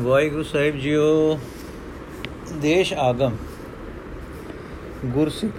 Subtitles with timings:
[0.00, 1.38] ਵਾਹਿਗੁਰੂ ਸਾਹਿਬ JIO,
[2.52, 3.36] ਦੇਸ਼ ਆਗਮ,
[5.04, 5.52] ਗੁਰਸਿੱਖ,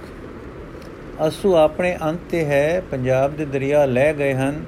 [1.28, 4.66] ਅਸੂ ਆਪਣੇ ਅੰਤ ਤੇ ਹੈ, ਪੰਜਾਬ ਦੇ ਦਰਿਆ ਲੈ ਗਏ ਹਨ।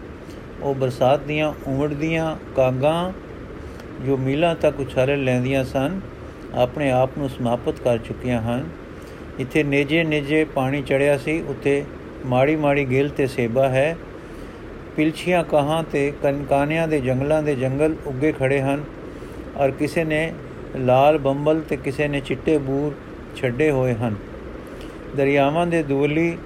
[0.61, 3.11] ਉਹ ਬਰਸਾਤ ਦੀਆਂ ਉਮੜਦੀਆਂ ਕਾਗਾਂ,
[4.05, 6.01] ਜੋ ਮੀਲਾਂ ਤੱਕ ਉਛਾਲੇ ਲੈਂਦੀਆਂ ਸਨ,
[6.55, 8.69] ਆਪਣੇ ਆਪ ਨੂੰ ਸਮਾਪਤ ਕਰ ਚੁੱਕੀਆਂ ਹਨ।
[9.39, 11.85] ਇੱਥੇ ਨੇਜੇ ਨੇਜੇ ਪਾਣੀ ਚੜਿਆ ਸੀ ਉੱਤੇ
[12.25, 13.97] ਮਾੜੀ ਮਾੜੀ ਗਿਲ ਤੇ ਸੇਬਾ ਹੈ।
[14.95, 18.83] ਪਿਲਛੀਆਂ ਕਹਾਂ ਤੇ, ਕਨਕਾਨਿਆਂ ਦੇ ਜੰਗਲਾਂ ਦੇ ਜੰਗਲ ਉੱਗੇ ਖੜੇ ਹਨ।
[19.57, 20.33] ਔਰ ਕਿਸੇ ਨੇ
[20.75, 22.93] ਲਾਲ ਬੰਬਲ ਤੇ ਕਿਸੇ ਨੇ ਚਿੱਟੇ ਬੂਰ
[23.35, 24.15] ਛੱਡੇ ਹੋਏ ਹਨ।
[25.17, 26.37] ਦਰਿਆਵਾਂ ਦੇ ਦੂਲੀ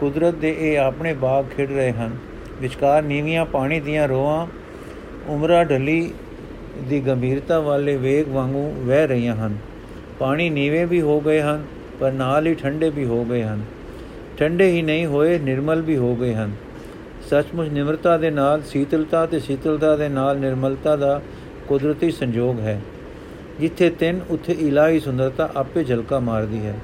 [0.00, 2.16] ਕੁਦਰਤ ਦੇ ਇਹ ਆਪਣੇ ਬਾਗ ਖਿੜ ਰਹੇ ਹਨ।
[2.60, 4.46] ਵਿਚਕਾਰ ਨੀਵੀਆਂ ਪਾਣੀ ਦੀਆਂ ਰੋਆਂ
[5.28, 6.12] ਉਮਰਾ ਢਲੀ
[6.88, 9.56] ਦੀ ਗੰਭੀਰਤਾ ਵਾਲੇ ਵੇਗ ਵਾਂਗੂ ਵਹਿ ਰਹੀਆਂ ਹਨ।
[10.18, 11.64] ਪਾਣੀ ਨੀਵੇਂ ਵੀ ਹੋ ਗਏ ਹਨ,
[12.00, 13.62] ਪਰ ਨਾਲ ਹੀ ਠੰਡੇ ਵੀ ਹੋ ਗਏ ਹਨ।
[14.38, 16.52] ਠੰਡੇ ਹੀ ਨਹੀਂ ਹੋਏ, ਨਿਰਮਲ ਵੀ ਹੋ ਗਏ ਹਨ।
[17.30, 21.20] ਸੱਚਮੁੱਚ ਨਿਮਰਤਾ ਦੇ ਨਾਲ ਸੀਤਲਤਾ ਤੇ ਸੀਤਲਤਾ ਦੇ ਨਾਲ ਨਿਰਮਲਤਾ ਦਾ
[21.70, 22.80] ਕੁਦਰਤੀ ਸੰਜੋਗ ਹੈ,
[23.60, 26.74] ਜਿੱਥੇ ਤਿੰਨ ਉੱਥੇ ਇਲਾਹੀ ਸੁੰਦਰਤਾ ਆਪੇ ਝਲਕਾ ਮਾਰਦੀ ਹੈ।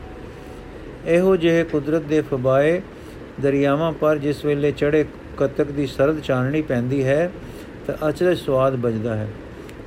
[1.06, 2.80] ਇਹੋ ਜਿਹੇ ਕੁਦਰਤ ਦੇ ਫਬਾਏ
[3.40, 5.04] ਦਰਿਆਵਾਂ ਪਰ ਜਿਸ ਵੇਲੇ ਚੜੇ
[5.36, 7.30] ਕਤਕ ਦੀ ਸਰਦ ਚਾਨਣੀ ਪੈਂਦੀ ਹੈ,
[7.86, 9.28] ਤਾਂ ਅਚਰਜ ਸਵਾਦ ਵੱਜਦਾ ਹੈ।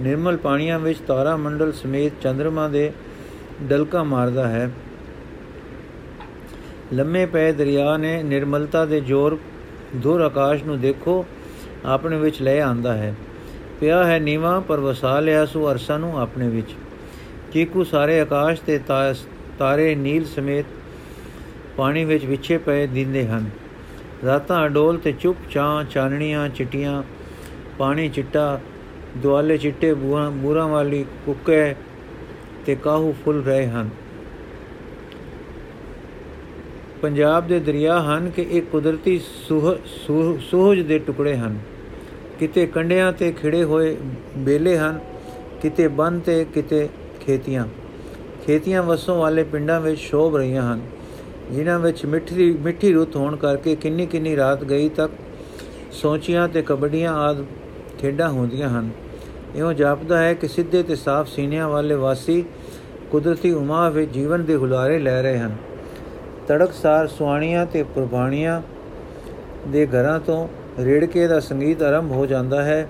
[0.01, 2.91] ਨਿਰਮਲ ਪਾਣੀਆਂ ਵਿੱਚ ਤਾਰਾ ਮੰਡਲ ਸਮੇਤ ਚੰ드ਰਮਾ ਦੇ
[3.61, 4.69] ਡਲਕਾ ਮਾਰਦਾ ਹੈ।
[6.93, 9.37] ਲੰਮੇ ਪਏ ਦਰਿਆ ਨੇ ਨਿਰਮਲਤਾ ਦੇ ਜੋਰ
[9.95, 11.25] ਦੂਰ ਆਕਾਸ਼ ਨੂੰ ਦੇਖੋ,
[11.85, 13.13] ਆਪਣੇ ਵਿੱਚ ਲੈ ਆਂਦਾ ਹੈ।
[13.79, 16.71] ਪਿਆ ਹੈ ਨੀਵਾ, ਪਰ ਵਸਾ ਲਿਆ ਸੋ ਅਰਸਾ ਨੂੰ ਆਪਣੇ ਵਿੱਚ।
[17.53, 18.79] ਚੀਕੂ ਸਾਰੇ ਆਕਾਸ਼ ਤੇ
[19.59, 20.65] ਤਾਰੇ ਨੀਲ ਸਮੇਤ
[21.77, 23.49] ਪਾਣੀ ਵਿੱਚ ਵਿਛੇ ਪਏ ਦਿੰਦੇ ਹਨ।
[24.25, 27.01] ਰਾਤਾਂ ਅਡੋਲ ਤੇ ਚੁੱਪ ਚਾਂ ਚਾਨਣੀਆਂ, ਚਿੱਟੀਆਂ,
[27.77, 28.59] ਪਾਣੀ ਚਿੱਟਾ,
[29.17, 31.75] ਦੁਆਲੇ ਚਿੱਟੇ ਬੂਰਾਂ ਵਾਲੀ ਕੁੱਕੇ
[32.65, 33.89] ਤੇ ਕਾਹੂ ਫੁੱਲ ਰਹੇ ਹਨ।
[37.01, 39.19] ਪੰਜਾਬ ਦੇ ਦਰਿਆ ਹਨ ਕਿ ਇਹ ਕੁਦਰਤੀ
[40.41, 41.59] ਸੂਹਜ ਦੇ ਟੁਕੜੇ ਹਨ।
[42.39, 43.95] ਕਿਤੇ ਕੰਡਿਆਂ ਤੇ ਖਿੜੇ ਹੋਏ
[44.37, 44.99] ਬੇਲੇ ਹਨ,
[45.61, 46.87] ਕਿਤੇ ਬੰਨ ਤੇ ਕਿਤੇ
[47.21, 47.65] ਖੇਤੀਆਂ।
[48.45, 50.81] ਖੇਤੀਆਂ ਵਸੋਂ ਵਾਲੇ ਪਿੰਡਾਂ ਵਿੱਚ ਸ਼ੋਭ ਰਹੀਆਂ ਹਨ,
[51.51, 55.11] ਜਿਨ੍ਹਾਂ ਵਿੱਚ ਮਿੱਠੀ ਮਿੱਠੀ ਰੁੱਤ ਹੋਣ ਕਰਕੇ ਕਿੰਨੀ ਕਿੰਨੀ ਰਾਤ ਗਈ ਤੱਕ
[55.91, 57.43] ਸੋਚੀਆਂ ਤੇ ਕਬੱਡੀਆਂ ਆਦ
[57.99, 58.89] ਖੇਡਾਂ ਹੁੰਦੀਆਂ ਹਨ।
[59.55, 62.43] ਇਹੋ ਜਾਪਦਾ ਹੈ ਕਿ ਸਿੱਧੇ ਤੇ ਸਾਫ਼ ਸੀਨਿਆਂ ਵਾਲੇ ਵਾਸੀ
[63.11, 65.55] ਕੁਦਰਤੀ ਉਮਾ ਵਿੱਚ ਜੀਵਨ ਦੇ ਹੁਲਾਰੇ ਲੈ ਰਹੇ ਹਨ।
[66.47, 68.61] ਤੜਕਸਾਰ ਸੁਆਣੀਆਂ ਤੇ ਪ੍ਰਭਾਣੀਆਂ
[69.67, 70.47] ਦੇ ਘਰਾਂ ਤੋਂ
[70.79, 72.87] ਰੇੜਕੇ ਦਾ ਸੰਗੀਤ ਆਰੰਭ ਹੋ ਜਾਂਦਾ ਹੈ।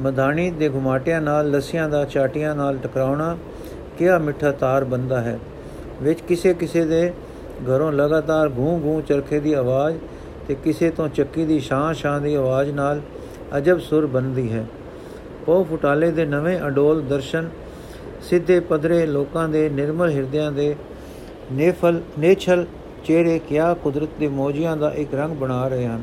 [0.00, 3.36] ਮਧਾਣੀ ਦੇ ਘੁਮਾਟਿਆਂ ਨਾਲ, ਲੱਸੀਆਂ ਦਾ ਚਾਟੀਆਂ ਨਾਲ ਟਕਰਾਉਣਾ
[3.98, 5.38] ਕਿਹਾ ਮਿੱਠਾ ਤਾਰ ਬੰਦਾ ਹੈ।
[6.02, 7.12] ਵਿੱਚ ਕਿਸੇ ਕਿਸੇ ਦੇ
[7.68, 9.96] ਘਰੋਂ ਲਗਾਤਾਰ ਗੂੰ ਗੂੰ ਚਰਖੇ ਦੀ ਆਵਾਜ਼
[10.48, 13.00] ਤੇ ਕਿਸੇ ਤੋਂ ਚੱਕੀ ਦੀ ਸ਼ਾਂ ਸ਼ਾਂ ਦੀ ਆਵਾਜ਼ ਨਾਲ
[13.58, 14.64] ਅਜਬ ਸੁਰ ਬਣਦੀ ਹੈ।
[15.46, 17.48] ਪੋ ਫੁਟਾਲੇ ਦੇ ਨਵੇਂ ਅਡੋਲ ਦਰਸ਼ਨ
[18.22, 20.74] ਸਿੱਧੇ ਪਦਰੇ ਲੋਕਾਂ ਦੇ ਨਿਰਮਲ ਹਿਰਦਿਆਂ ਦੇ
[21.52, 22.64] ਨੇਫਲ ਨੇਛਲ
[23.04, 26.02] ਚਿਹਰੇ ਕਿਆ ਕੁਦਰਤ ਦੇ ਮੋਜੀਆਂ ਦਾ ਇੱਕ ਰੰਗ ਬਣਾ ਰਹੇ ਹਨ।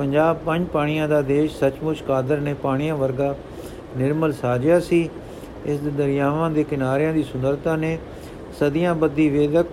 [0.00, 3.34] ਪੰਜਾਬ ਪੰਜ ਪਾਣੀਆਂ ਦਾ ਦੇਸ਼ ਸੱਚਮੁੱਚ ਕਾਦਰ ਨੇ ਪਾਣੀਆਂ ਵਰਗਾ
[3.96, 5.08] ਨਿਰਮਲ ਸਾਜਿਆ ਸੀ।
[5.66, 7.98] ਇਸ ਦੇ ਦਰਿਆਵਾਂ ਦੇ ਕਿਨਾਰਿਆਂ ਦੀ ਸੁੰਦਰਤਾ ਨੇ
[8.60, 9.66] ਸਦੀਆਂ ਬੱਧੀ ਵੇਦਕ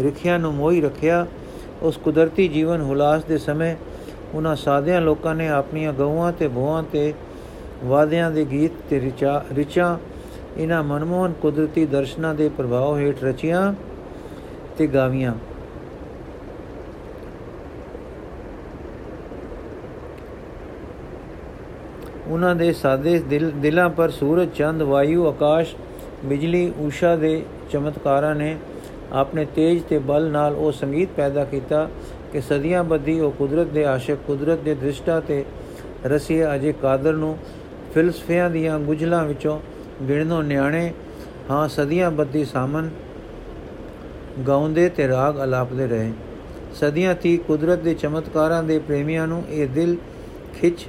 [0.00, 1.26] ਰਿਖਿਆ ਨੂੰ ਮੋਈ ਰੱਖਿਆ।
[1.82, 3.74] ਉਸ ਕੁਦਰਤੀ ਜੀਵਨ ਹੁਲਾਸ ਦੇ ਸਮੇਂ
[4.34, 7.12] ਉਹਨਾਂ ਸਾਧਿਆਂ ਲੋਕਾਂ ਨੇ ਆਪਣੀਆਂ ਗਊਆਂ ਤੇ ਭੋਆਂ ਤੇ
[7.84, 9.98] ਵਾਦਿਆਂ ਦੇ ਗੀਤ ਤੇ ਰਿਚਾ ਰਿਚਾ
[10.56, 13.72] ਇਹਨਾਂ ਮਨਮੋਹਨ ਕੁਦਰਤੀ ਦਰਸ਼ਨਾਂ ਦੇ ਪ੍ਰਭਾਵ ਹੇਠ ਰਚੀਆਂ
[14.78, 15.34] ਤੇ ਗਾਵੀਆਂ।
[22.28, 25.74] ਉਹਨਾਂ ਦੇ ਸਾਦੇ ਦਿਲ, ਦਿਲਾਂ ਪਰ ਸੂਰਜ, ਚੰਦ, ਵਾਯੂ, ਆਕਾਸ਼,
[26.24, 28.56] ਬਿਜਲੀ, ਊਸ਼ਾ ਦੇ ਚਮਤਕਾਰਾਂ ਨੇ
[29.12, 31.88] ਆਪਣੇ ਤੇਜ ਤੇ ਬਲ ਨਾਲ ਉਹ ਸੰਗੀਤ ਪੈਦਾ ਕੀਤਾ
[32.32, 35.44] ਕਿ ਸਦੀਆਂ ਬੱਧੀ ਉਹ ਕੁਦਰਤ ਦੇ ਆਸ਼ਿਕ, ਕੁਦਰਤ ਦੇ ਦ੍ਰਿਸ਼ਟਾ ਤੇ
[36.06, 37.38] ਰਸੀਏ ਅਜੇ ਕਾਦਰ ਨੂੰ
[37.94, 39.60] ਫਿਲਸਫਿਆਂ ਦੀਆਂ ਗੁਜਲਾਂ ਵਿੱਚੋਂ
[40.08, 40.92] ਗਿਣਨੋਂ ਨਿਆਣੇ,
[41.50, 42.90] ਹਾਂ, ਸਦੀਆਂ ਬੱਧੀ ਸਾਮਨ
[44.48, 46.12] ਗਾਉਂਦੇ ਤੇ ਰਾਗ ਅਲਾਪਦੇ ਰਹੇ।
[46.74, 49.96] ਸਦੀਆਂ ਤੀ ਕੁਦਰਤ ਦੇ ਚਮਤਕਾਰਾਂ ਦੇ ਪ੍ਰੇਮੀਆਂ ਨੂੰ ਇਹ ਦਿਲ
[50.60, 50.86] ਖਿੱਚ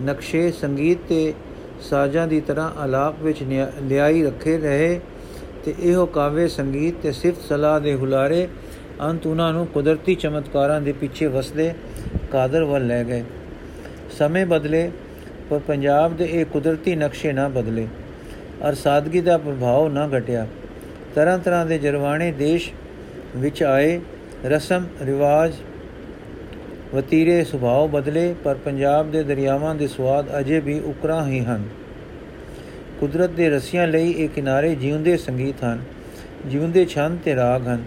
[0.00, 1.34] ਨਕਸ਼ੇ ਸੰਗੀਤ ਤੇ
[1.80, 3.42] ਸਾਜ਼ਾਂ ਦੀ ਤਰ੍ਹਾਂ ਆਲਾਪ ਵਿੱਚ
[3.82, 5.00] ਲਿਆਈ ਰੱਖੇ ਰਹੇ
[5.64, 8.48] ਤੇ ਇਹੋ ਕਾਵੇ ਸੰਗੀਤ ਤੇ ਸਿਫਤ ਸਲਾਹ ਦੇ ਹੁਲਾਰੇ
[9.00, 11.72] ਅੰਤ ਉਹਨਾਂ ਨੂੰ ਕੁਦਰਤੀ ਚਮਤਕਾਰਾਂ ਦੇ ਪਿੱਛੇ ਵਸਦੇ
[12.32, 13.24] ਕਾਦਰ ਵੱਲ ਲੈ ਗਏ।
[14.18, 14.90] ਸਮੇਂ ਬਦਲੇ
[15.50, 17.86] ਪਰ ਪੰਜਾਬ ਦੇ ਇਹ ਕੁਦਰਤੀ ਨਕਸ਼ੇ ਨਾ ਬਦਲੇ
[18.62, 20.46] ਔਰ ਸਾਦਗੀ ਦਾ ਪ੍ਰਭਾਵ ਨਾ ਘਟਿਆ।
[21.14, 22.70] ਤਰ੍ਹਾਂ ਤਰ੍ਹਾਂ ਦੇ ਜਰਵਾਣੇ ਦੇਸ਼
[23.36, 24.00] ਵਿੱਚ ਆਏ,
[24.46, 25.52] ਰਸਮ, ਰਿਵਾਜ
[26.94, 31.64] ਵਤੀਰੇ ਸੁਭਾਅ ਬਦਲੇ, ਪਰ ਪੰਜਾਬ ਦੇ ਦਰਿਆਵਾਂ ਦੇ ਸਵਾਦ ਅਜੇ ਵੀ ਉਕਰਾ ਹੀ ਹਨ।
[33.00, 35.84] ਕੁਦਰਤ ਦੇ ਰਸੀਆਂ ਲਈ ਇਹ ਕਿਨਾਰੇ ਜਿਉਂਦੇ ਸੰਗੀਤ ਹਨ।
[36.46, 37.84] ਜਿਉਂਦੇ ਛੰਦ ਤੇ ਰਾਗ ਹਨ।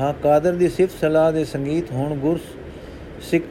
[0.00, 2.38] ਹਾਂ, ਕਾਦਰ ਦੀ ਸਿਫਤ ਸਲਾਹ ਦੇ ਸੰਗੀਤ ਹੋਣ ਗੁਰ
[3.22, 3.44] ਸਿੱਖ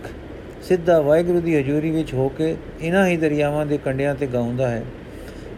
[0.64, 4.84] ਸਿੱਧਾ ਵਾਹਿਗੁਰੂ ਦੀ ਹਜ਼ੂਰੀ ਵਿੱਚ ਹੋ ਕੇ ਇਨ੍ਹਾਂ ਹੀ ਦਰਿਆਵਾਂ ਦੇ ਕੰਢਿਆਂ ਤੇ ਗਾਉਂਦਾ ਹੈ।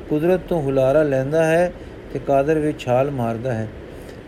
[0.10, 1.74] ਕੁਦਰਤ ਤੋਂ ਹੁਲਾਰਾ ਲੈਂਦਾ ਹੈ
[2.14, 3.68] ਤੇ ਕਾਦਰ ਵਿੱਚ ਛਾਲ ਮਾਰਦਾ ਹੈ।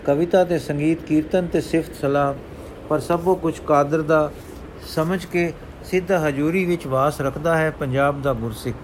[0.05, 2.33] ਕਵਿਤਾ ਤੇ ਸੰਗੀਤ, ਕੀਰਤਨ ਤੇ ਸਿਫਤ ਸਲਾਹ,
[2.89, 4.31] ਪਰ ਸਭੋ ਕੁਝ ਕਾਦਰ ਦਾ
[4.87, 5.51] ਸਮਝ ਕੇ
[5.85, 8.75] ਸਿੱਧਾ ਹਜ਼ੂਰੀ ਵਿੱਚ ਵਾਸ ਰੱਖਦਾ ਹੈ ਪੰਜਾਬ ਦਾ ਗੁਰਸਿੱਖ।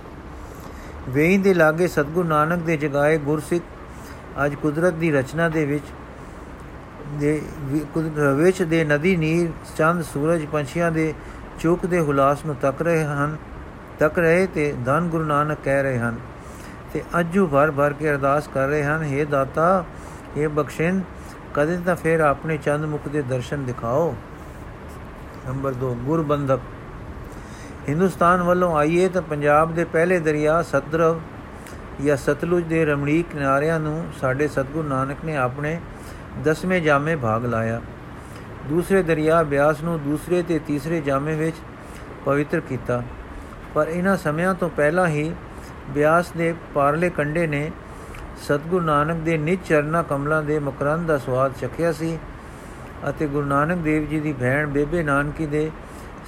[1.09, 3.63] ਵੇਈ ਦੇ ਲਾਗੇ ਸਤਗੁਰੂ ਨਾਨਕ ਦੇ ਜਗਾਏ ਗੁਰਸਿੱਖ,
[4.45, 5.83] ਅੱਜ ਕੁਦਰਤ ਦੀ ਰਚਨਾ ਦੇ ਵਿੱਚ
[7.19, 7.41] ਦੇ
[8.35, 11.13] ਵਿੱਚ ਦੇ ਨਦੀ, ਨੀਰ, ਚੰਦ, ਸੂਰਜ, ਪੰਛੀਆਂ ਦੇ
[11.59, 13.37] ਚੁੱਕ ਦੇ ਹੁਲਾਸ ਨੂੰ ਤੱਕ ਰਹੇ ਹਨ,
[13.99, 16.17] ਤੱਕ ਰਹੇ ਤੇ ਧੰਨ ਗੁਰੂ ਨਾਨਕ ਕਹਿ ਰਹੇ ਹਨ,
[16.93, 19.83] ਤੇ ਅਜੂ ਭਰ ਭਰ ਕੇ ਅਰਦਾਸ ਕਰ ਰਹੇ ਹਨ हे ਦਾਤਾ
[20.37, 21.03] ਇਹ ਬਖਸ਼ਿੰਦ,
[21.53, 24.15] ਕਦੇ ਤਾਂ ਫੇਰ ਆਪਣੇ ਚੰਦ ਮੁਖ ਦੇ ਦਰਸ਼ਨ ਦਿਖਾਓ।
[25.47, 26.59] ਨੰਬਰ 2 ਗੁਰਬੰਧਕ।
[27.89, 34.03] ਹਿੰਦੁਸਤਾਨ ਵੱਲੋਂ ਆਈਏ ਤਾਂ ਪੰਜਾਬ ਦੇ ਪਹਿਲੇ ਦਰਿਆ ਸਤਲੁਜ ਜਾਂ ਸਤਲੁਜ ਦੇ ਰਮਣੀਕ ਕਿਨਾਰਿਆਂ ਨੂੰ
[34.21, 35.79] ਸਾਡੇ ਸਤਗੁਰੂ ਨਾਨਕ ਨੇ ਆਪਣੇ
[36.43, 37.81] ਦਸਵੇਂ ਜਾਮੇ ਭਾਗ ਲਾਇਆ।
[38.69, 41.55] ਦੂਸਰੇ ਦਰਿਆ ਬਿਆਸ ਨੂੰ ਦੂਸਰੇ ਤੇ ਤੀਸਰੇ ਜਾਮੇ ਵਿੱਚ
[42.25, 43.01] ਪਵਿੱਤਰ ਕੀਤਾ।
[43.75, 45.31] ਪਰ ਇਹਨਾਂ ਸਮਿਆਂ ਤੋਂ ਪਹਿਲਾਂ ਹੀ
[45.89, 47.71] ਬਿਆਸ ਦੇ ਪਾਰਲੇ ਕੰਡੇ ਨੇ
[48.47, 52.17] ਸਤਗੁਰੂ ਨਾਨਕ ਦੇ ਨਿਜ ਚਰਨਾ ਕਮਲਾਂ ਦੇ ਮਕਰੰਦ ਦਾ ਸਵਾਦ ਚਖਿਆ ਸੀ।
[53.09, 55.69] ਅਤੇ ਗੁਰੂ ਨਾਨਕ ਦੇਵ ਜੀ ਦੀ ਭੈਣ ਬੇਬੇ ਨਾਨਕੀ ਦੇ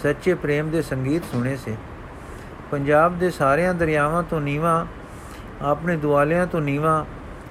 [0.04, 1.76] ਸੱਚੇ ਪ੍ਰੇਮ ਦੇ ਸੰਗੀਤ ਸੁਣੇ ਸੇ।
[2.72, 4.86] ਪੰਜਾਬ ਦੇ ਸਾਰਿਆਂ ਦਰਿਆਵਾਂ ਤੋਂ ਨੀਵਾ,
[5.62, 7.06] ਆਪਣੇ ਦੁਆਲਿਆਂ ਤੋਂ ਨੀਵਾ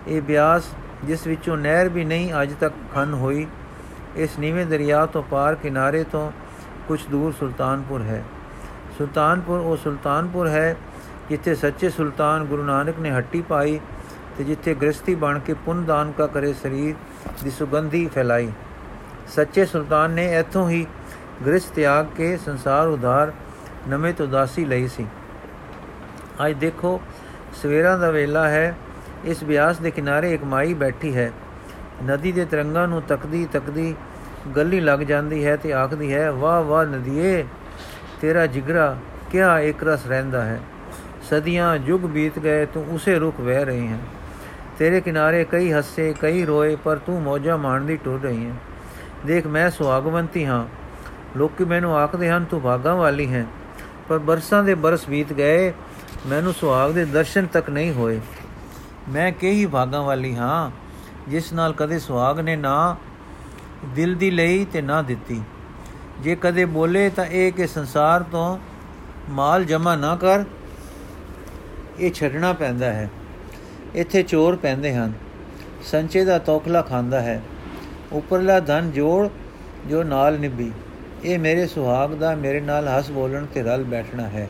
[0.09, 0.71] ਇਹ ਬਿਆਸ,
[1.05, 3.47] ਜਿਸ ਵਿੱਚੋਂ ਨਹਿਰ ਵੀ ਨਹੀਂ ਅੱਜ ਤੱਕ ਖੰਨ ਹੋਈ,
[4.17, 6.31] ਇਸ ਨੀਵੇਂ ਦਰਿਆ ਤੋਂ ਪਾਰ ਕਿਨਾਰੇ ਤੋਂ
[6.89, 8.23] ਕੁਝ ਦੂਰ ਸੁਲਤਾਨਪੁਰ ਹੈ।
[8.99, 10.77] ਸੁਲਤਾਨਪੁਰ ਉਹ ਸੁਲਤਾਨਪੁਰ ਹੈ
[11.29, 13.79] ਜਿੱਥੇ ਸੱਚੇ ਸੁਲਤਾਨ ਗੁਰੂ ਨਾਨਕ ਨੇ ਹੱਟੀ ਪਾਈ
[14.39, 16.95] ਤੇ ਜਿੱਥੇ ਗ੍ਰਸਤੀ ਬਣ ਕੇ ਪੁੰਨ ਦਾਨ ਕਾ ਕਰੇ ਸਰੀਰ
[17.45, 18.51] ਦੀ ਸੁਗੰਧੀ ਫੈਲਾਈ।
[19.29, 20.87] ਸੱਚੇ ਸੁਲਤਾਨ ਨੇ ਇੱਥੋਂ ਹੀ
[21.47, 23.33] ਗ੍ਰਸਤ ਤਿਆਗ ਕੇ ਸੰਸਾਰ ਉਧਾਰ
[23.89, 25.07] ਨਵੇਂ ਤੋਂ ਦਾਸੀ ਲਈ ਸੀ।
[26.47, 27.01] ਅੱਜ ਦੇਖੋ,
[27.63, 28.77] ਸਵੇਰਾਂ ਦਾ ਵੇਲਾ ਹੈ।
[29.25, 31.33] ਇਸ ਬਿਆਸ ਦੇ ਕਿਨਾਰੇ ਇੱਕ ਮਾਈ ਬੈਠੀ ਹੈ।
[32.05, 33.95] ਨਦੀ ਦੇ ਤਰੰਗਾਂ ਨੂੰ ਤੱਕਦੀ ਤੱਕਦੀ
[34.57, 37.45] ਗੱਲੀ ਲੱਗ ਜਾਂਦੀ ਹੈ ਤੇ ਆਖਦੀ ਹੈ, ਵਾਹ ਵਾਹ ਨਦੀਏ,
[38.21, 38.97] ਤੇਰਾ ਜਿਗਰਾ
[39.31, 40.61] ਕਿਆ ਇੱਕ ਰਸ ਰਹਿੰਦਾ ਹੈ।
[41.31, 43.99] ਸਦੀਆਂ ਯੁਗ ਬੀਤ ਗਏ, ਤੂੰ ਉਸੇ ਰੁਖ ਵਹਿ ਰਹੀ ਹੈ।
[44.79, 48.53] ਤੇਰੇ ਕਿਨਾਰੇ ਕਈ ਹੱਸੇ, ਕਈ ਰੋਏ, ਪਰ ਤੂੰ ਮੌਜਾਂ ਮਾਣਦੀ ਟੁਰ ਰਹੀ ਹੈ।
[49.27, 50.67] ਦੇਖ, ਮੈਂ ਸੁਹਾਗਵੰਤੀ ਹਾਂ।
[51.37, 53.47] ਲੋਕੀ ਮੈਨੂੰ ਆਖਦੇ ਹਨ, ਤੂੰ ਭਾਗਾ ਵਾਲੀ ਹੈ।
[54.09, 55.73] ਪਰ ਬਰਸਾਂ ਦੇ ਬਰਸ ਬੀਤ ਗਏ,
[56.27, 58.21] ਮੈਨੂੰ ਸੁਹਾਗ ਦੇ ਦਰਸ਼ਨ ਤੱਕ ਨਹੀਂ ਹੋਏ।
[59.09, 60.71] ਮੈਂ ਕਈ ਭਾਗਾ ਵਾਲੀ ਹਾਂ,
[61.31, 62.97] ਜਿਸ ਨਾਲ ਕਦੇ ਸੁਹਾਗ ਨੇ ਨਾ
[63.85, 65.43] ਦਿਲ ਦੀ ਲਈ ਤੇ ਨਾ ਦਿੱਤੀ।
[66.21, 68.59] ਜੇ ਕਦੇ ਬੋਲੇ ਤਾਂ ਇਹ ਕਿ ਸੰਸਾਰ ਤੋਂ
[69.31, 70.45] ਮਾਲ ਜਮਾ ਨਾ ਕਰ,
[72.01, 73.11] ਇਹ ਛੱਡਣਾ ਪੈਂਦਾ ਹੈ।
[73.95, 75.13] ਇੱਥੇ ਚੋਰ ਪੈਂਦੇ ਹਨ।
[75.83, 77.43] ਸੰਚੇ ਦਾ ਤੋਖਲਾ ਖਾਂਦਾ ਹੈ।
[78.13, 79.29] ਉੱਪਰਲਾ ਧਨ ਜੋੜ
[79.87, 80.73] ਜੋ ਨਾਲ ਨਿਭੀ।
[81.25, 84.49] ਇਹ ਮੇਰੇ ਸੁਹਾਗ ਦਾ ਮੇਰੇ ਨਾਲ ਹੱਸ ਬੋਲਣ ਤੇ ਰਲ ਬੈਠਣਾ ਹੈ।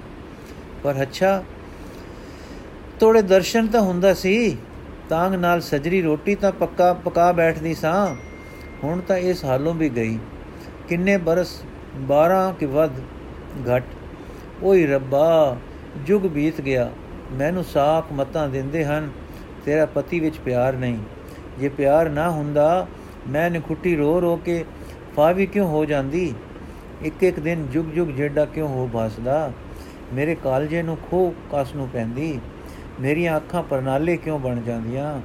[0.82, 1.44] ਪਰ ਅੱਛਾ,
[3.00, 4.56] ਤੋੜੇ ਦਰਸ਼ਨ ਤਾਂ ਹੁੰਦਾ ਸੀ।
[5.08, 8.16] ਤਾਂਗ ਨਾਲ ਸਜਰੀ ਰੋਟੀ ਤਾਂ ਪੱਕਾ, ਪਕਾ ਬੈਠਦੀ ਸਾਂ।
[8.84, 10.18] ਹੁਣ ਤਾਂ ਇਸ ਹਾਲੋਂ ਵੀ ਗਈ।
[10.88, 11.62] ਕਿੰਨੇ ਬਰਸ
[11.96, 12.90] 12 ਕਿ ਵੱਧ,
[13.68, 13.84] ਘਟ।
[14.62, 15.56] ਓਏ ਰੱਬਾ,
[16.06, 16.90] ਜੁਗ ਬੀਤ ਗਿਆ।
[17.32, 19.10] ਮੈਨੂੰ ਸਾਖ ਮਤਾਂ ਦਿੰਦੇ ਹਨ,
[19.64, 20.98] ਤੇਰਾ ਪਤੀ ਵਿੱਚ ਪਿਆਰ ਨਹੀਂ।
[21.58, 22.86] ਜੇ ਪਿਆਰ ਨਾ ਹੁੰਦਾ
[23.28, 24.64] ਮੈਂ ਨਿਖੁੱਟੀ ਰੋ ਰੋ ਕੇ
[25.16, 26.34] ਫਾਵੀ ਕਿਉਂ ਹੋ ਜਾਂਦੀ?
[27.02, 29.52] ਇੱਕ ਇੱਕ ਦਿਨ ਜੁਗ ਜੁਗ ਜਿਹੜਾ ਕਿਉਂ ਹੋ ਬਸਦਾ?
[30.14, 32.40] ਮੇਰੇ ਕਾਲਜੇ ਨੂੰ ਖੋ ਕਸ ਨੂੰ ਪੈਂਦੀ।
[33.00, 35.20] ਮੇਰੀਆਂ ਅੱਖਾਂ ਪਰਨਾਲੇ ਕਿਉਂ ਬਣ ਜਾਂਦੀਆਂ?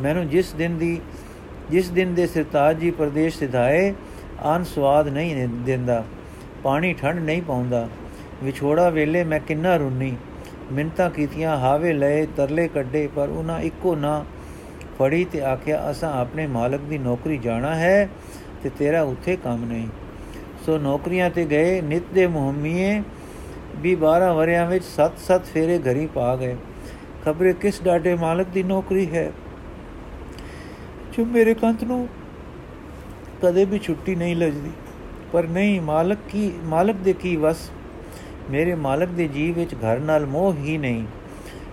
[0.00, 1.00] ਮੈਨੂੰ ਜਿਸ ਦਿਨ ਦੀ,
[1.70, 3.94] ਜਿਸ ਦਿਨ ਦੇ ਸਰਤਾਜ ਜੀ ਪ੍ਰਦੇਸ਼ ਸਿਧਾਏ
[4.42, 6.04] ਆਨ ਸਵਾਦ ਨਹੀਂ ਦਿੰਦਾ।
[6.62, 7.88] ਪਾਣੀ ਠੰਡ ਨਹੀਂ ਪਾਉਂਦਾ।
[8.44, 10.16] ਵਿਛੋੜਾ ਵੇਲੇ ਮੈਂ ਕਿੰਨਾ ਰੁੰਨੀ।
[10.72, 14.24] ਮਿੰਤਾ ਕੀਤੀਆਂ, ਹਾਵੇ ਲਏ ਤਰਲੇ ਕੱਢੇ, ਪਰ ਉਹਨਾਂ ਇੱਕੋ ਨਾ
[14.98, 18.08] ਫੜੀ ਤੇ ਆਖਿਆ, ਅਸਾਂ ਆਪਣੇ ਮਾਲਕ ਦੀ ਨੌਕਰੀ ਜਾਣਾ ਹੈ
[18.62, 19.88] ਤੇ ਤੇਰਾ ਉੱਥੇ ਕੰਮ ਨਹੀਂ।
[20.66, 23.02] ਸੋ ਨੌਕਰੀਆਂ ਤੇ ਗਏ, ਨਿਤ ਦੇ ਮੁਹੰਮੀਏ
[23.76, 26.56] ਵੀ 12 ਵਰਿਆਂ ਵਿੱਚ 7-7 ਫੇਰੇ ਘਰੀ ਪਾ ਗਏ।
[27.24, 29.32] ਖਬਰੇ, ਕਿਸ ਡਾਡੇ ਮਾਲਕ ਦੀ ਨੌਕਰੀ ਹੈ?
[31.12, 32.08] ਜੋ ਮੇਰੇ ਕੰਤ ਨੂੰ।
[33.42, 34.70] ਕਦੇ ਵੀ ਛੁੱਟੀ ਨਹੀਂ ਲੱਗਦੀ।
[35.32, 37.70] ਪਰ ਨਹੀਂ, ਮਾਲਕ ਕੀ, ਮਾਲਕ ਦੇ ਕੀ ਵਸ?
[38.50, 41.06] ਮੇਰੇ ਮਾਲਕ ਦੇ ਜੀਵ ਵਿੱਚ ਘਰ ਨਾਲ ਮੋਹ ਹੀ ਨਹੀਂ।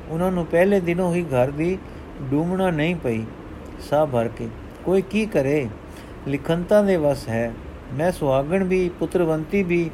[0.10, 1.78] ਉਹਨਾਂ ਨੂੰ ਪਹਿਲੇ ਦਿਨੋਂ ਹੀ ਘਰ ਦੀ
[2.22, 3.24] ਡੂਮਣਾ ਨਹੀਂ ਪਈ,
[3.90, 4.48] ਸਾਹ ਭਰ ਕੇ।
[4.86, 5.70] ਕੋਈ ਕੀ ਕਰੇ?
[6.28, 7.54] ਲਿਖੰਤਾ ਦੇ ਵਸ ਹੈ।
[7.94, 9.92] ਮੈਂ ਸੁਹਾਗਣ ਵੀ, ਪੁੱਤਰਵੰਤੀ ਵੀ,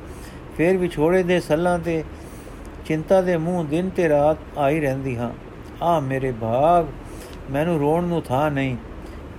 [0.57, 2.03] ਫੇਰ ਵਿਛੋੜੇ ਦੇ ਸੱਲਾਂ ਤੇ,
[2.85, 5.31] ਚਿੰਤਾ ਦੇ ਮੂੰਹ ਦਿਨ ਤੇ ਰਾਤ ਆਈ ਰਹਿੰਦੀ ਹਾਂ।
[5.81, 6.85] ਆ ਮੇਰੇ ਭਾਗ,
[7.51, 8.77] ਮੈਨੂੰ ਰੋਣ ਨੂੰ ਥਾਂ ਨਹੀਂ।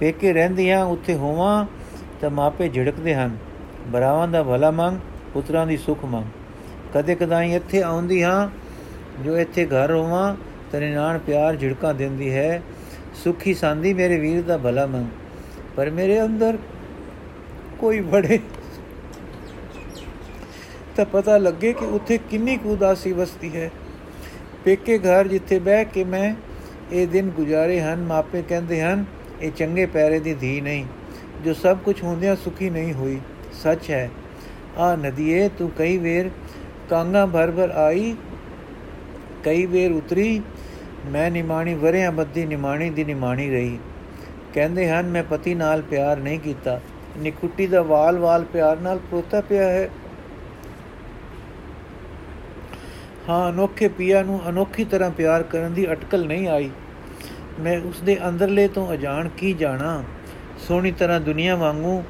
[0.00, 1.66] ਪੇਕੇ ਰਹਿੰਦੀਆਂ, ਉੱਥੇ ਹੋਵਾਂ
[2.20, 3.36] ਤਾਂ ਮਾਪੇ ਝਿੜਕਦੇ ਹਨ।
[3.86, 4.98] ਬਰਾਵਾਂ ਦਾ ਭਲਾ ਮੰਗ,
[5.34, 6.24] ਪੁੱਤਰਾਂ ਦੀ ਸੁਖ ਮੰਗ।
[6.94, 8.48] ਕਦੇ ਕਦਾਈ ਇੱਥੇ ਆਉਂਦੀ ਹਾਂ,
[9.22, 10.36] ਜੋ ਇੱਥੇ ਘਰ ਹੋਵਾਂ,
[10.72, 12.62] ਤੇਰੇ ਨਾਲ ਪਿਆਰ ਝਿੜਕਾਂ ਦਿੰਦੀ ਹੈ।
[13.18, 15.06] ਸੁਖੀ ਸੰਦੀ ਮੇਰੇ ਵੀਰ ਦਾ ਭਲਾ ਮੰਗ,
[15.76, 16.58] ਪਰ ਮੇਰੇ ਅੰਦਰ
[17.78, 18.38] ਕੋਈ ਬੜੇ
[20.96, 23.70] ਤਾਂ ਪਤਾ ਲੱਗੇ ਕਿ ਉੱਥੇ ਕਿੰਨੀ ਕੁ ਉਦਾਸੀ ਵਸਦੀ ਹੈ।
[24.64, 26.34] ਪੇਕੇ ਘਰ ਜਿੱਥੇ ਬਹਿ ਕੇ ਮੈਂ
[26.92, 29.04] ਇਹ ਦਿਨ ਗੁਜ਼ਾਰੇ ਹਨ, ਮਾਪੇ ਕਹਿੰਦੇ ਹਨ,
[29.42, 30.84] ਇਹ ਚੰਗੇ ਪੈਰੇ ਦੀ ਧੀ ਨਹੀਂ,
[31.44, 33.18] ਜੋ ਸਭ ਕੁਝ ਹੁੰਦਿਆਂ ਸੁਖੀ ਨਹੀਂ ਹੋਈ।
[33.62, 34.08] ਸੱਚ ਹੈ
[34.78, 36.30] ਆ ਨਦੀਏ, ਤੂੰ ਕਈ ਵੇਰ
[36.90, 38.14] ਕਾਂਗਾ ਭਰ ਭਰ ਆਈ,
[39.44, 40.40] ਕਈ ਵੇਰ ਉਤਰੀ
[41.08, 43.78] ਮੈਂ ਨਿਮਾਣੀ ਵਰਿਆਂ ਬੱਦੀ ਨਿਮਾਣੀ ਦੀ ਨਿਮਾਣੀ ਰਹੀ।
[44.54, 46.80] ਕਹਿੰਦੇ ਹਨ, ਮੈਂ ਪਤੀ ਨਾਲ ਪਿਆਰ ਨਹੀਂ ਕੀਤਾ।
[47.16, 49.90] ਨਿਕੁੱਟੀ ਦਾ ਵਾਲ ਵਾਲ ਪਿਆਰ ਨਾਲ ਪਰੋਤਾ ਪਿਆ ਹੈ।
[53.28, 56.70] ਹਾਂ, ਅਨੋਖੇ ਪੀਆ ਨੂੰ ਅਨੋਖੀ ਤਰ੍ਹਾਂ ਪਿਆਰ ਕਰਨ ਦੀ ਅਟਕਲ ਨਹੀਂ ਆਈ।
[57.60, 60.04] ਮੈਂ ਉਸ ਦੇ ਅੰਦਰਲੇ ਤੋਂ ਅਜਾਣ ਕੀ ਜਾਣਾ?
[60.68, 62.04] ਸੋਹਣੀ ਤਰ੍ਹਾਂ ਦੁਨੀਆ ਵਾਂਗੂ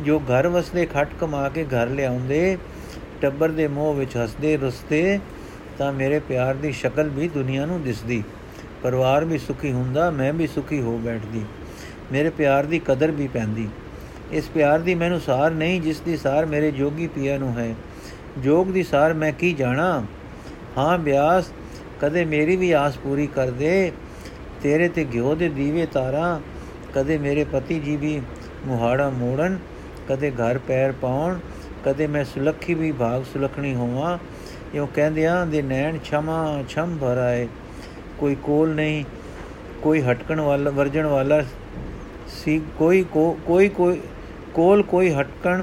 [0.00, 2.58] ਜੋ ਘਰ ਵਸਦੇ ਖੱਟ ਕਮਾ ਕੇ ਘਰ ਲਿਆਉਂਦੇ,
[3.20, 5.18] ਟੱਬਰ ਦੇ ਮੋਹ ਵਿੱਚ ਹੱਸਦੇ ਰਸਤੇ
[5.78, 8.24] ਤਾਂ ਮੇਰੇ ਪਿਆਰ ਦੀ ਸ਼ਕਲ ਵੀ ਦੁਨੀਆ ਨੂੰ ਦਿਸਦੀ।
[8.86, 11.44] ਪਰਿਵਾਰ ਵੀ ਸੁਖੀ ਹੁੰਦਾ, ਮੈਂ ਵੀ ਸੁਖੀ ਹੋ ਬੈਠਦੀ।
[12.12, 13.68] ਮੇਰੇ ਪਿਆਰ ਦੀ ਕਦਰ ਵੀ ਪੈਂਦੀ।
[14.32, 17.74] ਇਸ ਪਿਆਰ ਦੀ ਮੈਨੂੰ ਸਾਰ ਨਹੀਂ, ਜਿਸ ਦੀ ਸਾਰ ਮੇਰੇ ਜੋਗੀ ਪੀਆ ਨੂੰ ਹੈ।
[18.38, 20.06] ਜੋਗ ਦੀ ਸਾਰ ਮੈਂ ਕੀ ਜਾਣਾ?
[20.78, 21.44] ਹਾਂ ਬਿਆਸ,
[22.00, 23.92] ਕਦੇ ਮੇਰੀ ਵੀ ਆਸ ਪੂਰੀ ਕਰ ਦੇ।
[24.62, 26.40] ਤੇਰੇ ਤੇ ਘਿਓ ਦੇ ਦੀਵੇ ਤਾਰਾ,
[26.94, 28.20] ਕਦੇ ਮੇਰੇ ਪਤੀ ਜੀ ਵੀ
[28.66, 29.58] ਮੁਹਾੜਾ ਮੋੜਨ,
[30.08, 31.38] ਕਦੇ ਘਰ ਪੈਰ ਪਾਉਣ,
[31.84, 34.18] ਕਦੇ ਮੈਂ ਸੁਲੱਖੀ ਵੀ ਭਾਗ ਸੁਲਖਣੀ ਹੋਵਾਂ।
[34.74, 37.48] ਇਹੋ ਕਹਿੰਦਿਆਂ ਦੇ ਨੈਣ ਛਮਾ ਛਮ ਭਰਾਏ
[38.18, 39.04] ਕੋਈ ਕੋਲ ਨਹੀਂ,
[39.82, 41.42] ਕੋਈ ਹਟਕਣ ਵਾਲਾ, ਵਰਜਣ ਵਾਲਾ
[42.28, 44.00] ਸੀ, ਕੋਈ ਕੋਈ ਕੋਈ
[44.54, 45.62] ਕੋਲ ਕੋਈ ਹਟਕਣ,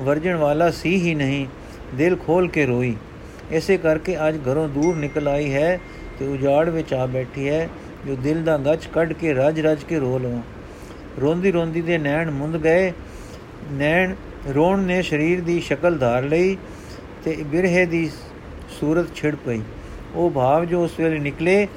[0.00, 1.46] ਵਰਜਣ ਵਾਲਾ ਸੀ ਹੀ ਨਹੀਂ,
[1.94, 2.94] ਦਿਲ ਖੋਲ ਕੇ ਰੋਈ।
[3.52, 5.78] ਐਸੇ ਕਰਕੇ ਅੱਜ ਘਰੋਂ ਦੂਰ ਨਿਕਲ ਆਈ ਹੈ
[6.18, 7.68] ਤੇ ਉਜਾੜ ਵਿੱਚ ਆ ਬੈਠੀ ਹੈ,
[8.06, 10.42] ਜੋ ਦਿਲ ਦਾ ਗੱਚ ਕੱਢ ਕੇ ਰਜ ਰਜ ਕੇ ਰੋ ਲਵਾਂ।
[11.20, 12.92] ਰੋਂਦੀ ਰੋਂਦੀ ਦੇ ਨੈਣ ਮੁੰਦ ਗਏ।
[13.72, 14.14] ਨੈਣ
[14.54, 16.56] ਰੋਣ ਨੇ ਸਰੀਰ ਦੀ ਸ਼ਕਲ ਧਾਰ ਲਈ
[17.24, 18.10] ਤੇ ਬਿਰਹੇ ਦੀ
[18.70, 19.60] ਸੂਰਤ ਛਿੜ ਪਈ।
[20.16, 21.68] ਉਹ ਭਾਵ ਜੋ ਉਸ ਵੇਲੇ ਨਿਕਲੇ,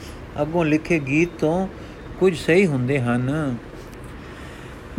[0.41, 1.67] ਅੱਗੋਂ ਲਿਖੇ ਗੀਤ ਤੋਂ
[2.19, 3.55] ਕੁਝ ਸਹੀ ਹੁੰਦੇ ਹਨ।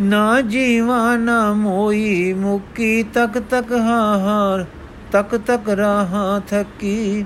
[0.01, 4.65] ਨਾ ਜੀਵਾ, ਨਾ ਮੋਈ, ਮੁਕੀ, ਤਕ ਤਕ ਹਾਰ
[5.11, 7.25] ਤਕ ਤਕ ਰਾਹਾਂ ਥਕੀ।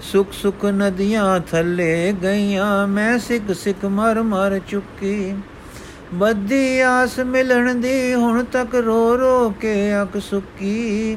[0.00, 5.34] ਸੁਖ ਸੁਖ ਨਦੀਆਂ ਥੱਲੇ ਗਈਆਂ, ਮੈਂ ਸਿੱਖ ਸਿੱਖ ਮਰ ਮਰ ਚੁੱਕੀ।
[6.14, 11.16] ਬੱਦੀ ਆਸ ਮਿਲਣ ਦੀ, ਹੁਣ ਤੱਕ ਰੋ ਰੋ ਕੇ ਅਕ ਸੁੱਕੀ।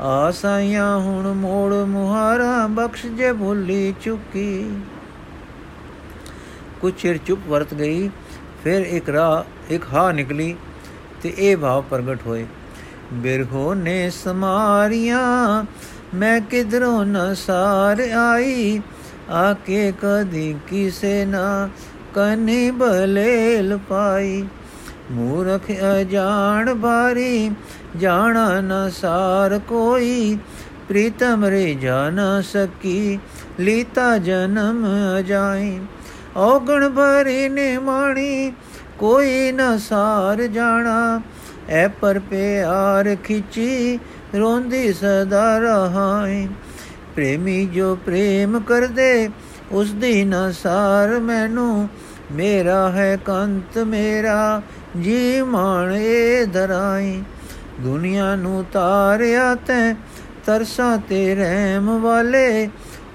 [0.00, 4.70] ਆਸਾਈਆਂ ਹੁਣ ਮੋੜ ਮੁਹਾਰਾ, ਬਖਸ਼ ਜੇ ਭੁੱਲੀ ਚੁੱਕੀ।
[6.80, 8.10] ਕੁਛ ਚਿਰ ਚੁੱਪ ਵਰਤ ਗਈ,
[8.64, 10.56] ਫਿਰ ਇੱਕ ਰਾਹ, ਇੱਕ ਹਾ ਨਿਕਲੀ
[11.22, 12.46] ਤੇ ਇਹ ਭਾਵ ਪ੍ਰਗਟ ਹੋਏ।
[13.12, 15.64] ਬਿਰਹੋ ਨੇ ਸਮਾਰੀਆਂ,
[16.14, 18.80] ਮੈਂ ਕਿਧਰੋਂ ਨ ਸਾਰ ਆਈ?
[19.30, 21.68] ਆਕੇ ਕਦੀ ਕਿਸੇ ਨਾ
[22.14, 24.44] ਕਨੀ ਬਲੇਲ ਪਾਈ।
[25.10, 27.50] ਮੂਰਖ ਅਜਾਣ ਬਾਰੀ
[27.96, 30.38] ਜਾਣਾ ਨ ਸਾਰ ਕੋਈ,
[30.88, 33.18] ਪ੍ਰੀਤਮ ਰੇ ਜਾਣ ਸਕੀ,
[33.60, 34.86] ਲੀਤਾ ਜਨਮ
[35.26, 35.78] ਜਾਈ
[36.36, 38.52] ਔਗਣ ਭਰੀ ਨੇ ਮਾਣੀ
[38.98, 41.20] ਕੋਈ ਨ ਸਾਰ ਜਾਣਾ।
[41.68, 43.98] ਐ ਪਰ ਪਿਆਰ ਖਿਚੀ,
[44.38, 46.48] ਰੋਂਦੀ ਸਦਾ ਰਹਾਈ।
[47.14, 49.30] ਪ੍ਰੇਮੀ ਜੋ ਪ੍ਰੇਮ ਕਰਦੇ
[49.72, 51.88] ਉਸ ਦੀ ਨ ਸਾਰ ਮੈਨੂੰ।
[52.32, 54.62] ਮੇਰਾ ਹੈ ਕੰਤ ਮੇਰਾ,
[55.00, 57.22] ਜੀ ਮਾਣੇ ਧਰਾਈ
[57.80, 59.94] ਦੁਨੀਆ ਨੂੰ ਤਾਰਿਆ ਤੈ,
[60.46, 62.70] ਤਰਸਾ ਤੇ ਰਹਿਮ ਵਾਲੇ,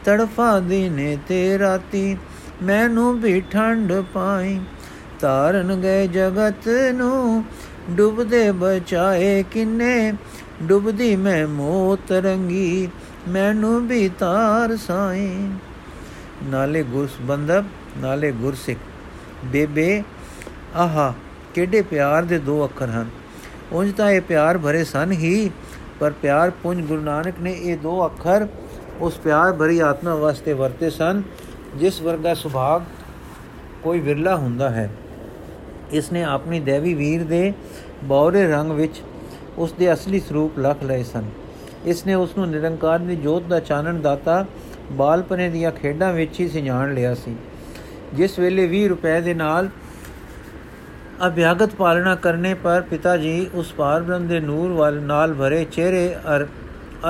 [0.05, 2.17] ਤੜਫਾ ਦਿਨੇ ਤੇ ਰਾਤੀ,
[2.63, 4.59] ਮੈਨੂੰ ਵੀ ਠੰਡ ਪਾਈ।
[5.19, 7.43] ਤਾਰਨ ਗਏ ਜਗਤ ਨੂੰ,
[7.89, 10.13] ਡੁੱਬਦੇ ਬਚਾਏ ਕਿੰਨੇ?
[10.63, 12.89] ਡੁੱਬਦੀ ਮੈਂ ਮੋਤ ਰੰਗੀ,
[13.27, 15.49] ਮੈਨੂੰ ਵੀ ਤਾਰ ਸਾਈ।
[16.43, 17.65] ਨਾਲੇ ਗੁਰਸਬੰਦਬ
[17.97, 18.79] ਨਾਲੇ ਗੁਰਸਿੱਖ।
[19.45, 20.03] ਬੇਬੇ,
[20.75, 21.13] ਆਹਾ,
[21.53, 23.09] ਕਿਹੜੇ ਪਿਆਰ ਦੇ ਦੋ ਅੱਖਰ ਹਨ।
[23.73, 25.49] ਉਂਝ ਤਾਂ ਇਹ ਪਿਆਰ ਭਰੇ ਸਨ ਹੀ,
[25.99, 28.47] ਪਰ ਪਿਆਰ ਪੁੰਜ ਗੁਰੂ ਨਾਨਕ ਨੇ ਇਹ ਦੋ ਅੱਖਰ
[29.01, 31.21] ਉਸ ਪਿਆਰ ਭਰੀ ਆਤਮਾ ਵਾਸਤੇ ਵਰਤੇ ਸਨ,
[31.75, 32.81] ਜਿਸ ਵਰਗਾ ਸੁਭਾਗ
[33.83, 34.89] ਕੋਈ ਵਿਰਲਾ ਹੁੰਦਾ ਹੈ।
[35.91, 37.53] ਇਸ ਨੇ ਆਪਣੀ ਦੇਵੀ ਵੀਰ ਦੇ
[38.03, 39.01] ਬੌਰੇ ਰੰਗ ਵਿੱਚ
[39.57, 41.25] ਉਸ ਦੇ ਅਸਲੀ ਸਰੂਪ ਲਖ ਲਏ ਸਨ।
[41.85, 44.45] ਇਸ ਨੇ ਉਸ ਨੂੰ ਨਿਰੰਕਾਰ ਦੀ ਜੋਤ ਦਾ ਚਾਨਣ ਦਾਤਾ
[44.91, 47.35] ਬਾਲਪਨੇ ਦੀਆਂ ਖੇਡਾਂ ਵਿੱਚ ਹੀ ਸਿਝਾਣ ਲਿਆ ਸੀ।
[48.13, 49.69] ਜਿਸ ਵੇਲੇ 20 ਰੁਪਏ ਦੇ ਨਾਲ
[51.27, 56.47] ਅਭਿਆਗਤ ਪਾਲਣਾ ਕਰਨੇ ਪਰ ਪਿਤਾ ਜੀ ਉਸ ਪਾਰਬ੍ਰਹਮ ਦੇ ਨੂਰ ਵੱਲ ਨਾਲ ਭਰੇ ਚਿਹਰੇ ਅਰ,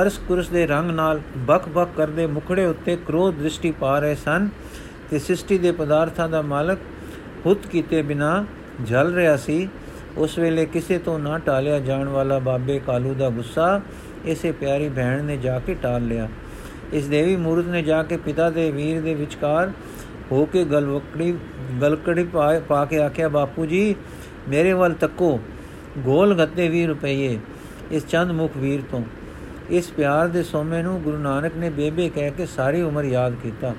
[0.01, 4.49] ਅਰਸ ਕੁਰਸ ਦੇ ਰੰਗ ਨਾਲ ਬਕ-ਬਕ ਕਰਦੇ ਮੁਖੜੇ ਉੱਤੇ ਕ੍ਰੋਧ ਦ੍ਰਿਸ਼ਟੀ ਪਾ ਰਹੇ ਸਨ
[5.11, 6.79] ਤੇ ਸ੍ਰਿਸ਼ਟੀ ਦੇ ਪਦਾਰਥਾਂ ਦਾ ਮਾਲਕ
[7.45, 8.45] ਹੁਤ ਕੀਤੇ ਬਿਨਾ
[8.83, 9.69] ਜਲ ਰਿਹਾ ਸੀ।
[10.17, 13.81] ਉਸ ਵੇਲੇ ਕਿਸੇ ਤੋਂ ਨਾ ਟਾਲਿਆ ਜਾਣ ਵਾਲਾ ਬਾਬੇ ਕਾਲੂ ਦਾ ਗੁੱਸਾ
[14.25, 16.29] ਇਸੇ ਪਿਆਰੀ ਭੈਣ ਨੇ ਜਾ ਕੇ ਟਾਲ ਲਿਆ।
[16.93, 19.71] ਇਸ ਦੇਵੀ ਮੂਰਤ ਨੇ ਜਾ ਕੇ ਪਿਤਾ ਦੇ ਵੀਰ ਦੇ ਵਿਚਕਾਰ
[20.33, 21.33] ਹੋ ਕੇ ਗਲਵਕੜੀ
[21.81, 22.23] ਗਲਕੜੀ
[22.67, 23.95] ਪਾ ਕੇ ਆਖਿਆ, ਬਾਪੂ ਜੀ,
[24.49, 25.39] ਮੇਰੇ ਵੱਲ ਤੱਕੋ।
[25.97, 27.37] ਗੋਲ ਗੱਤੇ 20 ਰੁਪਏ
[27.91, 29.01] ਇਸ ਚੰਦ ਮੁਖ ਵੀਰ ਤੋਂ।
[29.69, 33.73] ਇਸ ਪਿਆਰ ਦੇ ਸੋਮੇ ਨੂੰ ਗੁਰੂ ਨਾਨਕ ਨੇ ਬੇਬੇ ਕਹਿ ਕੇ ਸਾਰੀ ਉਮਰ ਯਾਦ ਕੀਤਾ।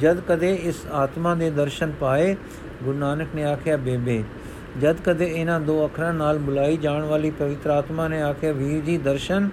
[0.00, 2.34] ਜਦ ਕਦੇ ਇਸ ਆਤਮਾ ਦੇ ਦਰਸ਼ਨ ਪਾਏ,
[2.84, 4.22] ਗੁਰੂ ਨਾਨਕ ਨੇ ਆਖਿਆ, ਬੇਬੇ,
[4.80, 8.96] ਜਦ ਕਦੇ ਇਹਨਾਂ ਦੋ ਅੱਖਰਾਂ ਨਾਲ ਬੁਲਾਈ ਜਾਣ ਵਾਲੀ ਪਵਿੱਤਰ ਆਤਮਾ ਨੇ ਆਖਿਆ, ਵੀਰ ਜੀ,
[8.98, 9.48] ਦਰਸ਼ਨ?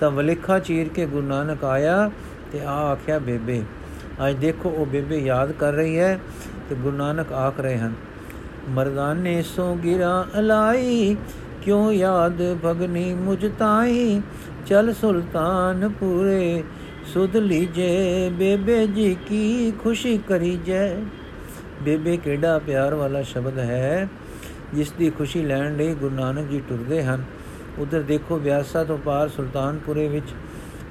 [0.00, 2.10] ਤਾਂ ਵਲਿਖਾ ਚੀਰ ਕੇ ਗੁਰੂ ਨਾਨਕ ਆਇਆ
[2.52, 3.62] ਤੇ ਆ ਆਖਿਆ, ਬੇਬੇ
[4.18, 6.18] ਅੱਜ ਦੇਖੋ, ਉਹ ਬੇਬੇ ਯਾਦ ਕਰ ਰਹੀ ਹੈ
[6.68, 7.92] ਤੇ ਗੁਰੂ ਨਾਨਕ ਆਖ ਰਹੇ ਹਨ,
[8.70, 11.16] ਮਰਦਾਨੇ ਸੋ ਗਿਰਾ ਅਲਾਈ,
[11.62, 14.20] ਕਿਉ ਯਾਦ ਭਗਨੀ ਮੁਝ ਤਾਈ?
[14.66, 16.62] ਚਲ ਸੁਲਤਾਨ ਪੂਰੇ
[17.14, 20.96] ਸੁਧ ਲੀਜੇ, ਬੇਬੇ ਜੀ ਕੀ ਖੁਸ਼ੀ ਕਰੀ ਜੈ
[21.82, 24.08] ਬੇਬੇ ਕਿਹੜਾ ਪਿਆਰ ਵਾਲਾ ਸ਼ਬਦ ਹੈ,
[24.74, 27.24] ਜਿਸ ਦੀ ਖੁਸ਼ੀ ਲੈਣ ਲਈ ਗੁਰੂ ਨਾਨਕ ਜੀ ਟੁਰਦੇ ਹਨ।
[27.78, 30.34] ਉਧਰ ਦੇਖੋ ਵਿਆਸਾ ਤੋਂ ਪਾਰ ਸੁਲਤਾਨਪੁਰੇ ਵਿੱਚ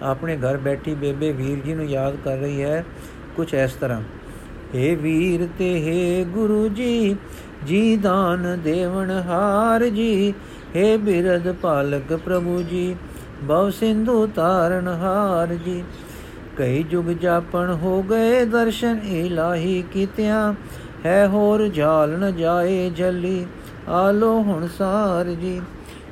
[0.03, 2.83] ਆਪਣੇ ਘਰ ਬੈਠੀ ਬੇਬੇ ਵੀਰ ਜੀ ਨੂੰ ਯਾਦ ਕਰ ਰਹੀ ਹੈ
[3.35, 4.01] ਕੁਝ ਇਸ ਤਰ੍ਹਾਂ।
[4.75, 7.15] ਏ ਵੀਰ ਤੇ ਹੈ ਗੁਰੂ ਜੀ
[7.65, 10.33] ਜੀ ਦਾਨ ਦੇਵਨ ਹਾਰ ਜੀ।
[10.75, 12.95] ਏ ਬਿਰਦ ਪਾਲਕ ਪ੍ਰਭੂ ਜੀ
[13.47, 15.83] ਭਵ ਸਿੰਧੂ ਤਾਰਨ ਹਾਰ ਜੀ।
[16.57, 20.53] ਕਈ ਜੁਗ ਜਾਪਣ ਹੋ ਗਏ ਦਰਸ਼ਨ, ਇਲਾਹੀ ਕੀਤਿਆਂ।
[21.05, 23.45] ਹੈ ਹੋਰ ਝਾਲ ਨ ਜਾਏ ਜਲੀ,
[23.89, 25.59] ਆਲੋ ਹੁਣ ਸਾਰ ਜੀ।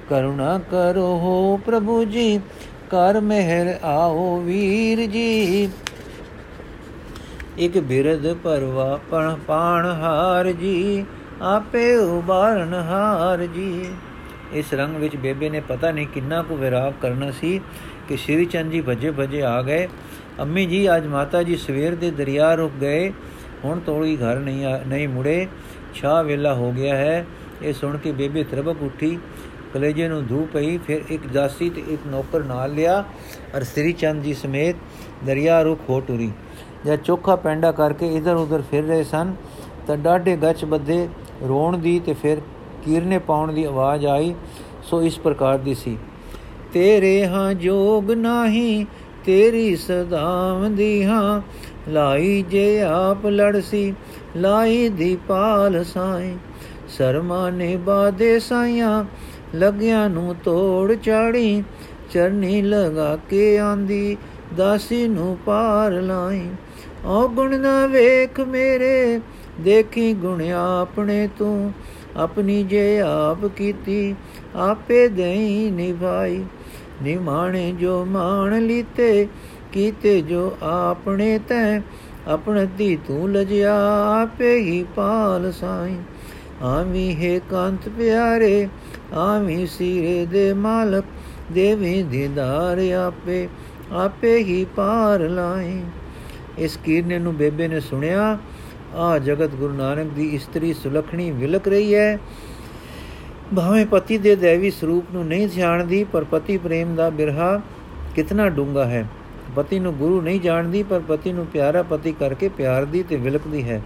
[0.09, 2.39] ਕਰੁਣਾ ਕਰੋ ਹੋ ਪ੍ਰਭੂ ਜੀ,
[2.91, 5.69] ਕਰ ਮਹਿਰ ਆਓ ਵੀਰ ਜੀ।
[7.59, 11.05] ਇਕ ਬਿਰਦ ਪਰਵਾ ਪਣ ਪਾਣ ਹਾਰ ਜੀ,
[11.41, 13.85] ਆਪੇ ਉਬਾਰਨ ਹਾਰ ਜੀ।
[14.53, 17.61] ਇਸ ਰੰਗ ਵਿੱਚ ਬੇਬੇ ਨੇ ਪਤਾ ਨਹੀਂ ਕਿੰਨਾ ਕੁ ਵਿਰਾਗ ਕਰਨਾ ਸੀ
[18.09, 19.87] ਕਿ ਸ਼੍ਰੀ ਚੰਦ ਜੀ ਭਜੇ ਭਜੇ ਆ ਗਏ।
[20.39, 23.13] ਅੰਮੀ ਜੀ, ਅੱਜ ਮਾਤਾ ਜੀ ਸਵੇਰ ਦੇ ਦਰਿਆ ਰੁਕ ਗਏ।
[23.63, 25.47] ਹੁਣ ਤੋੜੀ ਘਰ ਨਹੀਂ ਨਹੀਂ ਮੁੜੇ।
[25.95, 27.25] ਛਾ ਵੇਲਾ ਹੋ ਗਿਆ ਹੈ।
[27.61, 29.19] ਇਹ ਸੁਣ ਕੇ ਬੇਬੇ ਤਰਬਕ ਉੱਠੀ।
[29.73, 33.03] ਕਲੇਜੇ ਨੂੰ ਧੂ ਪਈ, ਫਿਰ ਇੱਕ ਦਾਸੀ ਤੇ ਇੱਕ ਨੌਕਰ ਨਾਲ ਲਿਆ
[33.57, 34.75] ਅਰ ਸ੍ਰੀ ਚੰਦ ਜੀ ਸਮੇਤ
[35.25, 36.31] ਦਰਿਆ ਰੁਕ ਹੋ ਟੁਰੀ।
[36.85, 39.33] ਜਦ ਚੋਖਾ ਪੈਂਡਾ ਕਰਕੇ ਇਧਰ ਉਧਰ ਫਿਰ ਰਹੇ ਸਨ,
[39.87, 41.07] ਤਾਂ ਡਾਢੇ ਗੱਚ ਬੱਦੇ
[41.47, 42.41] ਰੋਣ ਦੀ ਤੇ ਫਿਰ
[42.85, 44.33] ਕੀਰਨੇ ਪਾਉਣ ਦੀ ਆਵਾਜ਼ ਆਈ,
[44.83, 45.97] ਸੋ ਇਸ ਪ੍ਰਕਾਰ ਦੀ ਸੀ।
[46.73, 48.85] ਤੇਰੇ ਹਾਂ ਜੋਗ ਨਾਹੀ,
[49.25, 51.41] ਤੇਰੀ ਸਦਾਵੰਦੀ ਹਾਂ,
[51.89, 53.93] ਲਾਈ ਜੇ ਆਪ ਲੜਸੀ
[54.37, 56.35] ਲਾਈ ਦੀ ਪਾਲ ਸਾਈ।
[56.89, 59.03] ਸਰਮਾ ਨੇ ਬਾਦੇ ਸਾਈਆਂ,
[59.55, 61.63] ਲਗਿਆਂ ਨੂੰ ਤੋੜ ਚਾੜੀ,
[62.11, 64.17] ਚਰਨੀ ਲਗਾ ਕੇ ਆਂਦੀ,
[64.57, 66.47] ਦਾਸੀ ਨੂੰ ਪਾਰ ਲਾਈ।
[67.05, 69.19] ਓ ਗੁਣ ਨਾ ਵੇਖ ਮੇਰੇ,
[69.61, 71.73] ਦੇਖੀ ਗੁਣ ਆਪਣੇ ਤੂੰ।
[72.17, 74.15] ਆਪਣੀ ਜੇ ਆਪ ਕੀਤੀ,
[74.55, 76.43] ਆਪੇ ਦੇਈ ਨਿਭਾਈ।
[77.03, 79.27] ਨਿਮਾਣੇ ਜੋ ਮਾਣ ਲੀਤੇ,
[79.71, 81.81] ਕੀਤੇ ਜੋ ਆਪਣੇ ਤੈ।
[82.27, 83.75] ਆਪਣਤੀ ਤੂੰ ਲਜਿਆ,
[84.21, 85.95] ਆਪੇ ਹੀ ਪਾਲ ਸਾਈ।
[86.61, 88.67] ਆਮੀ ਹੈ ਕੰਤ ਪਿਆਰੇ
[89.13, 91.05] ਆਮੀ ਸੀਰੇ ਦੇ ਮਾਲਕ।
[91.51, 93.47] ਦੇਵੀ ਦੀਦਾਰ ਆਪੇ
[93.91, 95.81] ਆਪੇ ਹੀ ਪਾਰ ਲਾਈ।
[96.57, 98.37] ਇਸ ਕੀਰਨੇ ਨੂੰ ਬੇਬੇ ਨੇ ਸੁਣਿਆ,
[98.95, 102.19] ਆ ਜਗਤ ਗੁਰੂ ਨਾਨਕ ਦੀ ਇਸਤਰੀ ਸੁਲਖਣੀ ਵਿਲਕ ਰਹੀ ਹੈ।
[103.55, 107.61] ਭਾਵੇਂ ਪਤੀ ਦੇ ਦੇਵੀ ਸਰੂਪ ਨੂੰ ਨਹੀਂ ਜਾਣਦੀ, ਪਰ ਪਤੀ ਪ੍ਰੇਮ ਦਾ ਬਿਰਹਾ
[108.15, 109.05] ਕਿਤਨਾ ਡੂੰਗਾ ਹੈ।
[109.55, 113.69] ਪਤੀ ਨੂੰ ਗੁਰੂ ਨਹੀਂ ਜਾਣਦੀ, ਪਰ ਪਤੀ ਨੂੰ ਪਿਆਰਾ ਪਤੀ ਕਰਕੇ ਪਿਆਰ ਦੀ ਤੇ ਵਿਲਕਦੀ
[113.69, 113.81] ਹੈ।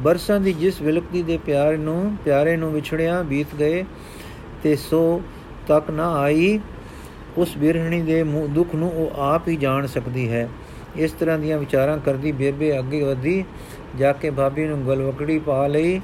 [0.00, 3.84] ਬਰਸਾਂ ਦੀ ਜਿਸ ਵਿਲਕਦੀ ਦੇ ਪਿਆਰ ਨੂੰ, ਪਿਆਰੇ ਨੂੰ ਵਿਛੜਿਆ, ਬੀਤ ਗਏ
[4.62, 5.22] ਤੇ ਸੋ
[5.68, 6.60] ਤੱਕ ਨਾ ਆਈ,
[7.38, 10.48] ਉਸ ਬਿਰਹਣੀ ਦੇ ਦੁੱਖ ਨੂੰ ਉਹ ਆਪ ਹੀ ਜਾਣ ਸਕਦੀ ਹੈ।
[10.96, 13.44] ਇਸ ਤਰ੍ਹਾਂ ਦੀਆਂ ਵਿਚਾਰਾਂ ਕਰਦੀ ਬੇਬੇ ਅੱਗੇ ਵਧੀ,
[13.98, 16.00] ਜਾ ਕੇ ਭਾਬੀ ਨੂੰ ਗਲਵਕੜੀ ਪਾ ਲਈ।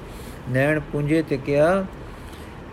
[0.50, 1.86] ਨੈਣ ਪੁੰਜੇ ਤੇ ਕਿਹਾ,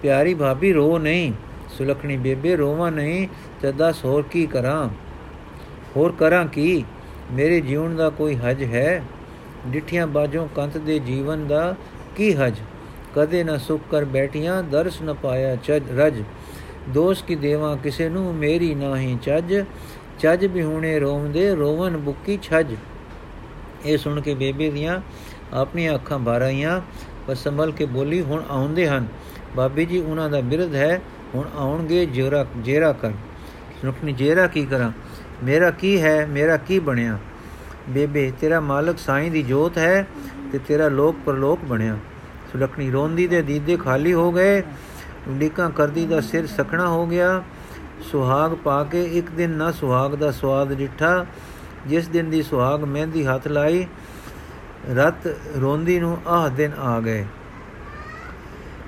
[0.01, 1.33] ਪਿਆਰੀ ਭਾਬੀ, ਰੋ ਨਹੀਂ।
[1.77, 3.27] ਸੁਲਖਣੀ ਬੇਬੇ, ਰੋਵਾ ਨਹੀਂ।
[3.61, 4.89] ਤੇ ਦੱਸ ਹੋਰ ਕੀ ਕਰਾਂ?
[5.95, 6.85] ਹੋਰ ਕਰਾਂ ਕੀ?
[7.31, 9.03] ਮੇਰੇ ਜੀਵਨ ਦਾ ਕੋਈ ਹਜ ਹੈ?
[9.67, 11.75] ਡਿਠੀਆਂ ਬਾਜੋਂ ਕੰਤ ਦੇ ਜੀਵਨ ਦਾ
[12.15, 12.55] ਕੀ ਹਜ?
[13.15, 16.23] ਕਦੇ ਨਾ ਸੁਖ ਕਰ ਬੈਠੀਆਂ, ਦਰਸ ਨ ਪਾਇਆ ਚਜ ਰਜ।
[16.89, 18.35] ਦੋਸ਼ ਕੀ ਦੇਵਾ ਕਿਸੇ ਨੂੰ?
[18.35, 19.65] ਮੇਰੀ ਨਾਹੀ ਚੱਜ।
[20.19, 22.75] ਚੱਜ ਬਿਹੁਣੇ ਰੋਵਦੇ ਰੋਵਨ ਬੁੱਕੀ ਛਜ।
[23.85, 25.01] ਇਹ ਸੁਣ ਕੇ ਬੇਬੇ ਦੀਆਂ
[25.53, 26.81] ਆਪਣੀਆਂ ਅੱਖਾਂ ਭਰ ਆਈਆਂ,
[27.27, 29.07] ਪਰ ਸੰਭਲ ਕੇ ਬੋਲੀ, ਹੁਣ ਆਉਂਦੇ ਹਨ।
[29.55, 31.01] ਬਾਬੀ ਜੀ, ਉਹਨਾਂ ਦਾ ਬਿਰਧ ਹੈ।
[31.35, 33.11] ਹੁਣ ਆਉਣਗੇ, ਜੇਰਾ ਜੇਰਾ ਕਰ।
[33.81, 34.91] ਸੁਖਨੀ ਜੇਰਾ ਕੀ ਕਰਾਂ?
[35.43, 36.25] ਮੇਰਾ ਕੀ ਹੈ?
[36.25, 37.17] ਮੇਰਾ ਕੀ ਬਣਿਆ?
[37.89, 40.07] ਬੇਬੇ, ਤੇਰਾ ਮਾਲਕ ਸਾਈਂ ਦੀ ਜੋਤ ਹੈ
[40.51, 41.97] ਤੇ ਤੇਰਾ ਲੋਕ ਪਰਲੋਕ ਬਣਿਆ।
[42.51, 44.63] ਸੁਲਖਣੀ, ਰੋਂਦੀ ਦੇ ਦੀਦੇ ਖਾਲੀ ਹੋ ਗਏ।
[45.29, 47.43] ਡੀਕਾਂ ਕਰਦੀ ਦਾ ਸਿਰ ਸਖਣਾ ਹੋ ਗਿਆ।
[48.01, 51.25] ਸੁਹਾਗ ਪਾ ਕੇ ਇੱਕ ਦਿਨ ਨਾ ਸੁਹਾਗ ਦਾ ਸਵਾਦ ਡਿੱਠਾ।
[51.87, 53.85] ਜਿਸ ਦਿਨ ਦੀ ਸੁਹਾਗ ਮਹਿੰਦੀ ਹੱਥ ਲਾਈ,
[54.95, 55.27] ਰਤ
[55.61, 57.25] ਰੋਂਦੀ ਨੂੰ ਆਹ ਦਿਨ ਆ ਗਏ।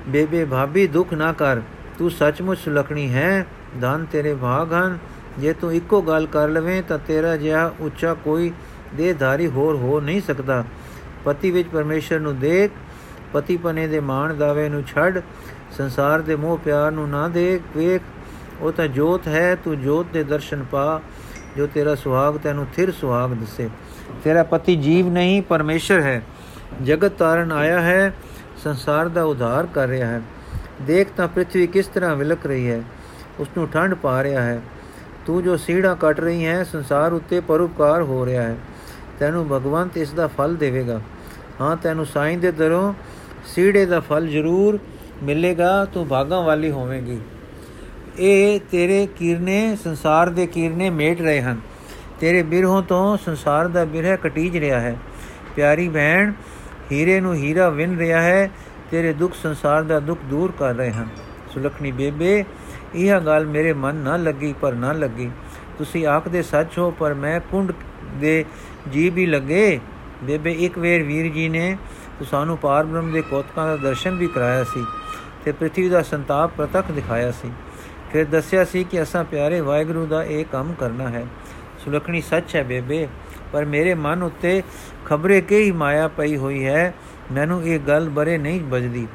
[0.07, 1.61] ਬੇਬੇ ਭਾਬੀ, ਦੁੱਖ ਨਾ ਕਰ,
[1.97, 3.45] ਤੂੰ ਸੱਚਮੁੱਚ ਸੁਲਖਣੀ ਹੈ,
[3.81, 4.97] ਧਨ ਤੇਰੇ ਭਾਗ ਹਨ।
[5.39, 8.51] ਜੇ ਤੂੰ ਇੱਕੋ ਗੱਲ ਕਰ ਲਵੇਂ ਤਾਂ ਤੇਰਾ ਜਿਹਾ ਉੱਚਾ ਕੋਈ
[8.95, 10.63] ਦੇਹਧਾਰੀ ਹੋਰ ਹੋ ਨਹੀਂ ਸਕਦਾ।
[11.25, 12.71] ਪਤੀ ਵਿੱਚ ਪਰਮੇਸ਼ਰ ਨੂੰ ਦੇਖ,
[13.33, 15.21] ਪਤੀ ਪਨੇ ਦੇ ਮਾਣ ਦਾਵੇ ਨੂੰ ਛੱਡ,
[15.77, 18.01] ਸੰਸਾਰ ਦੇ ਮੋਹ ਪਿਆਰ ਨੂੰ ਨਾ ਦੇਖ, ਵੇਖ
[18.61, 21.01] ਉਹ ਤਾਂ ਜੋਤ ਹੈ, ਤੂੰ ਜੋਤ ਦੇ ਦਰਸ਼ਨ ਪਾ,
[21.57, 23.69] ਜੋ ਤੇਰਾ ਸੁਹਾਗ ਤੈਨੂੰ ਥਿਰ ਸੁਹਾਗ ਦਿਸੇ।
[24.23, 26.21] ਤੇਰਾ ਪਤੀ ਜੀਵ ਨਹੀਂ, ਪਰਮੇਸ਼ਰ ਹੈ।
[26.83, 28.13] ਜਗਤ ਤਾਰਨ ਆਇਆ ਹੈ,
[28.63, 30.21] ਸੰਸਾਰ ਦਾ ਉਧਾਰ ਕਰ ਰਿਹਾ ਹੈ।
[30.81, 32.83] ਦੇਖ ਤਾਂ ਪ੍ਰithvi ਕਿਸ ਤਰ੍ਹਾਂ ਵਿਲਕ ਰਹੀ ਹੈ
[33.39, 34.61] ਉਸ ਨੂੰ ਠੰਡ ਪਾ ਰਿਹਾ ਹੈ।
[35.25, 38.55] ਤੂੰ ਜੋ ਸੀੜਾ ਕੱਟ ਰਹੀ ਹੈ, ਸੰਸਾਰ ਉੱਤੇ ਪਰਉਪਕਾਰ ਹੋ ਰਿਹਾ ਹੈ।
[39.19, 41.01] ਤੈਨੂੰ ਭਗਵੰਤ ਇਸ ਦਾ ਫਲ ਦੇਵੇਗਾ।
[41.61, 42.93] ਹਾਂ, ਤੈਨੂੰ ਸਾਈਂ ਦੇ ਦਰੋਂ
[43.47, 44.79] ਸੀੜੇ ਦਾ ਫਲ ਜ਼ਰੂਰ
[45.23, 47.19] ਮਿਲੇਗਾ, ਤੂੰ ਭਾਗਾਂ ਵਾਲੀ ਹੋਵੇਂਗੀ।
[48.19, 51.59] ਇਹ ਤੇਰੇ ਕੀਰਨੇ, ਸੰਸਾਰ ਦੇ ਕੀਰਨੇ ਮੇਟ ਰਹੇ ਹਨ।
[52.19, 54.95] ਤੇਰੇ ਬਿਰਹੋਂ ਤੋਂ ਸੰਸਾਰ ਦਾ ਬਿਰਹ ਕਟੀਜ ਰਿਹਾ ਹੈ।
[55.55, 56.31] ਪਿਆਰੀ ਭੈਣ,
[56.91, 58.49] ਹੀਰੇ ਨੂੰ ਹੀਰਾ ਵਿਨ ਰਿਹਾ ਹੈ।
[58.91, 61.07] ਤੇਰੇ ਦੁੱਖ ਸੰਸਾਰ ਦਾ ਦੁੱਖ ਦੂਰ ਕਰ ਰਹੇ ਹਨ।
[61.53, 62.43] ਸੁਲਖਣੀ ਬੇਬੇ,
[62.95, 65.29] ਇਹ ਗੱਲ ਮੇਰੇ ਮਨ ਨਾ ਲੱਗੀ, ਪਰ ਨਾ ਲੱਗੀ।
[65.77, 67.71] ਤੁਸੀਂ ਆਖਦੇ ਸੱਚ ਹੋ, ਪਰ ਮੈਂ ਕੁੰਡ
[68.15, 68.45] ਦੇ
[68.91, 69.79] ਜੀ ਵੀ ਲੱਗੇ।
[70.23, 71.77] ਬੇਬੇ, ਇੱਕ ਵੇਰ ਵੀਰ ਜੀ ਨੇ
[72.29, 74.85] ਸਾਨੂੰ ਪਾਰ ਬ੍ਰਹਮ ਦੇ ਕੋਤਕਾਂ ਦਾ ਦਰਸ਼ਨ ਵੀ ਕਰਾਇਆ ਸੀ
[75.45, 77.51] ਤੇ ਪ੍ਰithvi ਦਾ ਸੰਤਾਪ ਪ੍ਰਤੱਖ ਦਿਖਾਇਆ ਸੀ।
[78.13, 81.25] ਫਿਰ ਦੱਸਿਆ ਸੀ ਕਿ ਅਸਾਂ ਪਿਆਰੇ ਵਾਹਿਗੁਰੂ ਦਾ ਇਹ ਕੰਮ ਕਰਨਾ ਹੈ।
[81.85, 83.07] ਸੁਲਖਣੀ ਸੱਚ ਹੈ ਬੇਬੇ,
[83.51, 84.61] ਪਰ ਮੇਰੇ ਮਨ ਉੱਤੇ
[85.05, 86.93] ਖਬਰੇ ਹੀ ਮਾਇਆ ਪਈ ਹੋਈ ਹੈ।
[87.31, 89.07] ਮੈਨੂੰ ਇਹ ਗੱਲ ਬਰੇ ਨਹੀਂ ਬਜਦੀ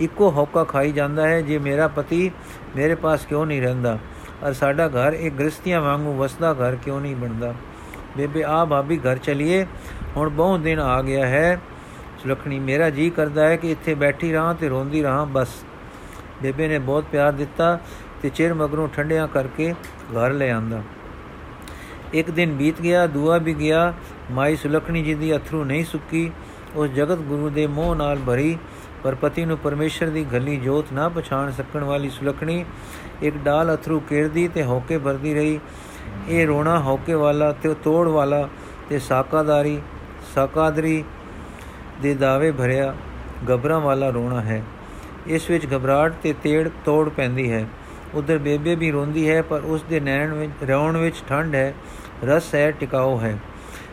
[0.00, 2.30] ਇੱਕੋ ਹੌਕਾ ਖਾਈ ਜਾਂਦਾ ਹੈ ਜੇ ਮੇਰਾ ਪਤੀ
[2.76, 3.98] ਮੇਰੇ ਪਾਸ ਕਿਉਂ ਨਹੀਂ ਰਹਿੰਦਾ?
[4.42, 7.54] ਔਰ ਸਾਡਾ ਘਰ ਇੱਕ ਗ੍ਰਸਤੀਆਂ ਵਾਂਗੂ ਵਸਦਾ ਘਰ ਕਿਉਂ ਨਹੀਂ ਬਣਦਾ?
[8.16, 9.66] ਬੇਬੇ ਆ ਭਾਬੀ ਘਰ ਚਲੀਏ,
[10.16, 11.60] ਹੁਣ ਬਹੁਤ ਦਿਨ ਆ ਗਿਆ ਹੈ।
[12.22, 15.48] ਸੁਲਖਣੀ, ਮੇਰਾ ਜੀ ਕਰਦਾ ਹੈ ਕਿ ਇੱਥੇ ਬੈਠੀ ਰਹਾ ਤੇ ਰੋਂਦੀ ਰਹਾ ਬਸ।
[16.42, 17.78] ਬੇਬੇ ਨੇ ਬਹੁਤ ਪਿਆਰ ਦਿੱਤਾ।
[18.22, 19.72] ਤੇ ਚਿਰ ਮਗਰੋਂ ਠੰਡਿਆਂ ਕਰਕੇ
[20.12, 20.82] ਘਰ ਲੈ ਆਂਦਾ।
[22.14, 23.92] ਇੱਕ ਦਿਨ ਬੀਤ ਗਿਆ, ਦੂਆ ਵੀ ਗਿਆ,
[24.30, 26.30] ਮਾਈ ਸੁਲਖਣੀ ਜੀ ਦੀ ਅਥਰੂ ਨਹੀਂ ਸੁੱਕੀ,
[26.76, 28.58] ਉਸ ਜਗਤ ਗੁਰੂ ਦੇ ਮੋਹ ਨਾਲ ਭਰੀ,
[29.04, 32.64] ਪਰ ਪਤੀ ਨੂੰ ਪਰਮੇਸ਼ਰ ਦੀ ਗੱਲੀ ਜੋਤ ਨਾ ਪਛਾਣ ਸਕਣ ਵਾਲੀ ਸੁਲਖਣੀ
[33.22, 35.60] ਇੱਕ ਡਾਲ ਅਥਰੂ ਕੇਰਦੀ ਤੇ ਹੌਕੇ ਭਰਦੀ ਰਹੀ।
[36.28, 38.48] ਇਹ ਰੋਣਾ ਹੌਕੇ ਵਾਲਾ ਤੇ ਤੋੜ ਵਾਲਾ
[38.88, 39.80] ਤੇ ਸਾਕਾਦਾਰੀ,
[40.34, 41.04] ਸਾਕਾਦਰੀ
[42.02, 42.94] ਦੇ ਦਾਵੇ ਭਰਿਆ,
[43.48, 44.62] ਗਬਰਾਂ ਵਾਲਾ ਰੋਣਾ ਹੈ।
[45.26, 47.66] ਇਸ ਵਿੱਚ ਘਬਰਾਹਟ ਤੇ ਤੇੜ ਤੋੜ ਪੈਂਦੀ ਹੈ।
[48.14, 51.74] ਉਧਰ ਬੇਬੇ ਵੀ ਰੋਂਦੀ ਹੈ, ਪਰ ਉਸ ਦੇ ਨੈਣ ਵਿੱਚ, ਰੌਣ ਵਿੱਚ ਠੰਡ ਹੈ,
[52.24, 53.38] ਰਸ ਹੈ ਟਿਕਾਓ ਹੈ।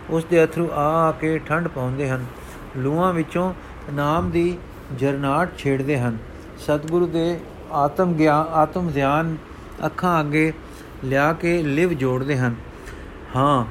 [0.09, 2.25] ਉਸ ਦੇ ਅਥਰੂ ਆ ਆ ਕੇ ਠੰਡ ਪਾਉਂਦੇ ਹਨ।
[2.77, 3.53] ਲੂਆਂ ਵਿੱਚੋਂ
[3.93, 4.57] ਨਾਮ ਦੀ
[4.99, 6.17] ਜਰਨਾਟ ਛੇੜਦੇ ਹਨ।
[6.59, 7.39] ਸਤਿਗੁਰੂ ਦੇ
[7.71, 9.37] ਆਤਮ ਗਿਆਨ ਆਤਮ ਧਿਆਨ
[9.85, 10.53] ਅੱਖਾਂ ਅੱਗੇ
[11.03, 12.55] ਲਿਆ ਕੇ ਲਿਵ ਜੋੜਦੇ ਹਨ।
[13.35, 13.65] ਹਾਂ,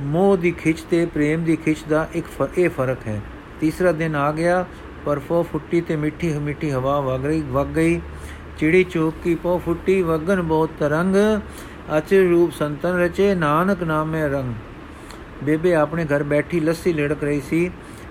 [0.00, 3.20] ਮੋਹ ਦੀ ਖਿੱਚ ਤੇ ਪ੍ਰੇਮ ਦੀ ਖਿੱਚ ਦਾ ਇੱਕ ਇਹ ਫ਼ਰਕ ਹੈ।
[3.60, 4.64] ਤੀਸਰਾ ਦਿਨ ਆ ਗਿਆ,
[5.04, 8.00] ਪਰ ਫੋ ਫੁੱਟੀ ਤੇ ਮਿੱਠੀ ਮਿੱਠੀ ਹਵਾ ਵਗ ਰਹੀ, ਵਗ ਗਈ।
[8.58, 11.16] ਚਿੜੀ ਚੋਕ ਕੀ ਪੋ ਫੁੱਟੀ ਵਗਨ ਬਹੁਤ ਤਰੰਗ
[11.98, 14.54] ਅਚਰ ਰੂਪ ਸੰਤਨ ਰਚੇ ਨਾਨਕ ਨਾਮੇ ਰੰਗ।
[15.44, 17.70] ਬੇਬੇ ਆਪਣੇ ਘਰ ਬੈਠੀ ਲੱਸੀ ਲੜਕ ਰਹੀ ਸੀ,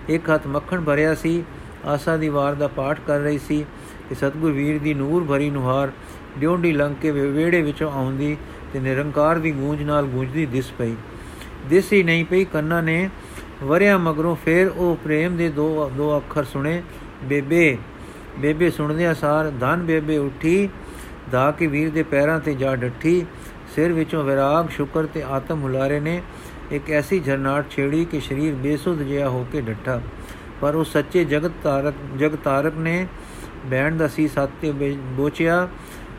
[0.10, 1.44] ਇੱਕ ਹੱਥ ਮੱਖਣ ਭਰਿਆ ਸੀ,
[1.86, 3.66] ਆਸਾ ਦੀ ਵਾਰ ਦਾ ਪਾਠ ਕਰ ਰਹੀ ਸੀ
[4.10, 5.92] ਕਿ ਸਤਗੁਰ ਵੀਰ ਦੀ ਨੂਰ ਭਰੀ ਨੁਹਾਰ
[6.40, 8.36] ਡਿਉਂਡੀ ਲੰਘ ਕੇ ਵੇੜੇ ਵਿੱਚੋਂ ਆਉਂਦੀ
[8.74, 10.96] ਤੇ ਨਿਰੰਕਾਰ ਦੀ ਗੂੰਜ ਨਾਲ ਗੂੰਜਦੀ ਦਿਸ ਪਈ।
[11.70, 13.10] ਦਿਸ ਹੀ ਨਹੀਂ ਪਈ, ਕੰਨਾਂ ਨੇ
[13.64, 16.82] ਵਰਿਆ ਮਗਰੋਂ ਫੇਰ ਉਹ ਪ੍ਰੇਮ ਦੇ ਦੋ ਦੋ ਅੱਖਰ ਸੁਣੇ,
[17.24, 17.78] ਬੇਬੇ
[18.40, 20.70] ਬੇਬੇ ਸੁਣਦਿਆਂ ਸਾਰ, ਧਨ ਬੇਬੇ ਉੱਠੀ
[21.32, 23.26] ਦਾ ਕੇ ਵੀਰ ਦੇ ਪੈਰਾਂ ਤੇ ਜਾ ਡੱਠੀ,
[23.76, 26.22] ਸਿਰ ਵਿੱਚੋਂ ਵਿਰਾਗ, ਸ਼ੁਕਰ ਤੇ ਆਤਮ ਹੁਲਾਰੇ ਨੇ
[26.72, 30.02] ਇੱਕ ਐਸੀ ਝਰਨਾਟ ਛੇੜੀ ਕਿ ਸਰੀਰ ਬੇਸੁੱਧ ਜਿਹਾ ਹੋ ਕੇ ਡੱਠਾ।
[30.62, 33.08] ਪਰ ਉਹ ਸੱਚੇ ਜਗਤ ਤਾਰਕ, ਜਗ ਤਾਰਕ ਨੇ
[33.66, 34.72] ਬੈਣ ਦਾ ਸੀ ਸਾਤੇ
[35.18, 35.68] ਬੋਚਿਆ,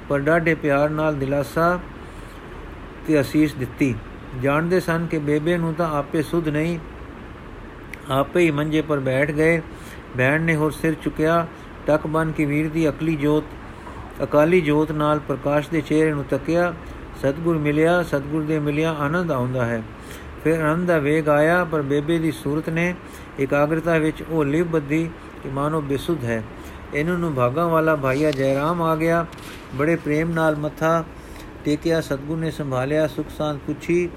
[0.09, 1.79] ਪਰ ਡਾਢੇ ਪਿਆਰ ਨਾਲ ਦਿਲਾਸਾ
[3.07, 3.95] ਤੇ ਅਸੀਸ ਦਿੱਤੀ।
[4.43, 6.79] ਜਾਣਦੇ ਸਨ ਕਿ ਬੇਬੇ ਨੂੰ ਤਾਂ ਆਪੇ ਸੁਧ ਨਹੀਂ,
[8.11, 9.61] ਆਪੇ ਹੀ ਮੰਜੇ ਪਰ ਬੈਠ ਗਏ।
[10.17, 11.47] ਬੈਣ ਨੇ ਹੋਰ ਸਿਰ ਚੁੱਕਿਆ
[11.87, 13.45] ਟਕ ਬਨ ਕੇ ਵੀਰ ਦੀ ਅਕਲੀ ਜੋਤ,
[14.23, 16.75] ਅਕਾਲੀ ਜੋਤ ਨਾਲ ਪ੍ਰਕਾਸ਼ ਦੇ ਚਿਹਰੇ ਨੂੰ ਤੱਕਿਆ,
[17.23, 19.83] ਸਤਗੁਰ ਮਿਲਿਆ, ਸਤਗੁਰ ਦੇ ਮਿਲਿਆ ਆਨੰਦ ਆਉਂਦਾ ਹੈ।
[20.45, 22.95] ਫਿਰ ਆਨੰਦ ਦਾ ਵੇਗ ਆਇਆ, ਪਰ ਬੇਬੇ ਦੀ ਸੂਰਤ ਨੇ
[23.39, 25.11] ਇਕਾਗਰਤਾ ਵਿੱਚ ਉਹ ਲਿਵ ਬੱਧੀ
[25.43, 26.43] ਕਿ ਮਾਨੋ ਬਿਸੁੱਧ ਹੈ।
[26.95, 29.27] ਇਹਨਾਂ ਨੂੰ ਭਾਗਾ ਵਾਲਾ ਭਾਈਆ ਜੈਰਾਮ ਆ ਗਿਆ।
[29.75, 31.05] ਬੜੇ ਪ੍ਰੇਮ ਨਾਲ ਮੱਥਾ
[31.65, 34.09] ਟੇਕਿਆ, ਸਤਗੁਰ ਨੇ ਸੰਭਾਲਿਆ, ਸੁਖ ਸਾਂਤ ਪੁੱਛੀ।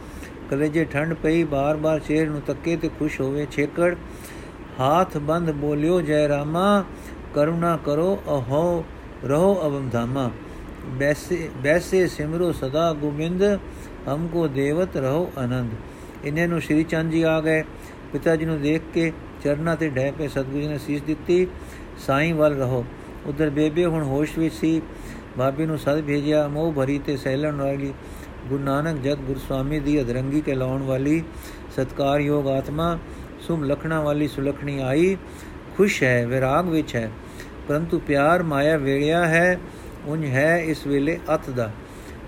[0.49, 3.95] ਕਲੇਜੇ ਠੰਡ ਪਈ, ਬਾਰ-ਬਾਰ ਚਿਹਰੇ ਨੂੰ ਤੱਕੇ ਤੇ ਖੁਸ਼ ਹੋਵੇ ਛੇਕੜ।
[4.79, 6.84] ਹਾਥ ਬੰਦ ਬੋਲਿਓ ਜੈ ਰਾਮਾ
[7.35, 8.85] ਕਰੁਣਾ ਕਰੋ, ਅਹੋ
[9.25, 10.31] ਰਹੋ ਅਵਮ ਧਾਮਾ।
[10.85, 13.43] ਬੈਸੇ ਬੈਸੇ ਸਿਮਰੋ ਸਦਾ ਗੋਬਿੰਦ
[14.07, 15.71] ਹਮਕੋ ਦੇਵਤ ਰਹੋ ਆਨੰਦ।
[16.25, 17.63] ਇਹਨੇ ਨੂੰ ਸ਼੍ਰੀ ਚੰਦ ਜੀ ਆ ਗਏ।
[18.13, 19.11] ਪਿਤਾ ਜੀ ਨੂੰ ਦੇਖ ਕੇ
[19.43, 21.47] ਚਰਨਾ ਤੇ ਡੈ ਪਏ ਸਤਗੁਰੂ ਜੀ ਨੇ ਸੀਸ ਦਿੱਤੀ,
[22.07, 22.85] ਸਾਈਂ ਵੱਲ ਰਹੋ।
[23.25, 24.81] ਉਧਰ ਬੇਬੇ ਹੁਣ ਹੋਸ਼ ਵਿੱਚ ਸੀ।
[25.37, 27.93] ਬਾਬੇ ਨੂੰ ਸਦ ਭੇਜਿਆ, ਮੋਹ ਭਰੀ ਤੇ ਸਹਿਲਣ ਵਾਲੀ,
[28.47, 31.23] ਗੁਰੂ ਨਾਨਕ ਜਗ ਗੁਰੂ ਸਵਾਮੀ ਦੀ ਅਧਰੰਗੀ ਕੇ ਲਾਉਣ ਵਾਲੀ
[31.75, 32.99] ਸਤਕਾਰਯੋਗ ਆਤਮਾ।
[33.39, 35.17] ਸੁਮ ਲਖਣਾ ਵਾਲੀ ਸੁਲਖਣੀ ਆਈ।
[35.79, 37.11] ਖੁਸ਼ ਹੈ, ਵਿਰਾਗ ਵਿੱਚ ਹੈ।
[37.67, 39.59] ਪਰੰਤੂ ਪਿਆਰ ਮਾਇਆ ਵੇੜਿਆ ਹੈ
[40.05, 41.71] ਉੰਜ ਹੈ ਇਸ ਵੇਲੇ ਅਤ ਦਾ।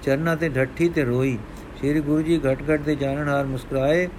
[0.03, 1.37] ਚਰਨਾ ਤੇ ਢੱਠੀ ਤੇ ਰੋਈ।
[1.77, 4.09] ਸ੍ਰੀ ਗੁਰੂ ਜੀ ਘਟ ਘਟ ਦੇ ਜਾਣਨਹਾਰ ਮੁਸਕਰਾਏ।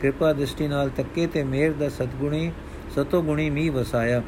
[0.00, 2.52] ਕਿਰਪਾ ਦ੍ਰਿਸ਼ਟੀ ਨਾਲ ਤੱਕੇ ਤੇ ਮੇਰ ਦਾ ਸਤਗੁਣੀ,
[2.90, 4.22] ਸਤੋ ਗੁਣੀ ਮੀ ਵਸਾਇਆ।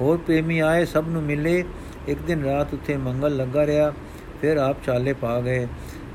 [0.00, 1.64] ਹੋਰ ਪ੍ਰੇਮੀ ਆਏ, ਸਭ ਨੂੰ ਮਿਲੇ।
[2.08, 3.92] ਇੱਕ ਦਿਨ ਰਾਤ ਉੱਥੇ ਮੰਗਲ ਲੱਗਾ ਰਿਹਾ।
[4.40, 5.68] ਫਿਰ ਆਪ ਚਾਲੇ ਪਾ ਗਏ।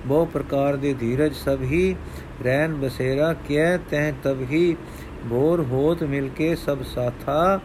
[0.06, 1.96] ਬਹੁ ਪ੍ਰਕਾਰ ਦੇ ਧੀਰਜ ਸਭ ਹੀ।
[2.44, 4.78] ਰਹਿਨ ਬਸੇਰਾ ਕਿਐ ਤੈ ਤਬ ਹੀ।
[5.26, 7.60] ਬੋਰ ਹੋਤ ਮਿਲ ਕੇ ਸਭ ਸਾਥਾ,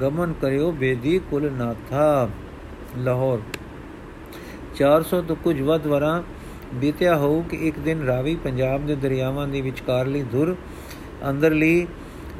[0.00, 2.28] ਗਮਨ ਕਰਿਓ ਬੇਦੀ ਕੁਲ ਨਾਥਾ।
[2.98, 3.40] ਲਾਹੌਰ।
[4.74, 6.22] 400 ਤੋਂ ਕੁਝ ਵੱਧ ਵਰਾਂ
[6.74, 10.56] ਬੀਤਿਆ ਹੋਊ ਕਿ ਇੱਕ ਦਿਨ ਰਾਵੀ ਪੰਜਾਬ ਦੇ ਦਰਿਆਵਾਂ ਦੇ ਵਿਚਕਾਰਲੀ ਧੁਰ,
[11.30, 11.86] ਅੰਦਰਲੀ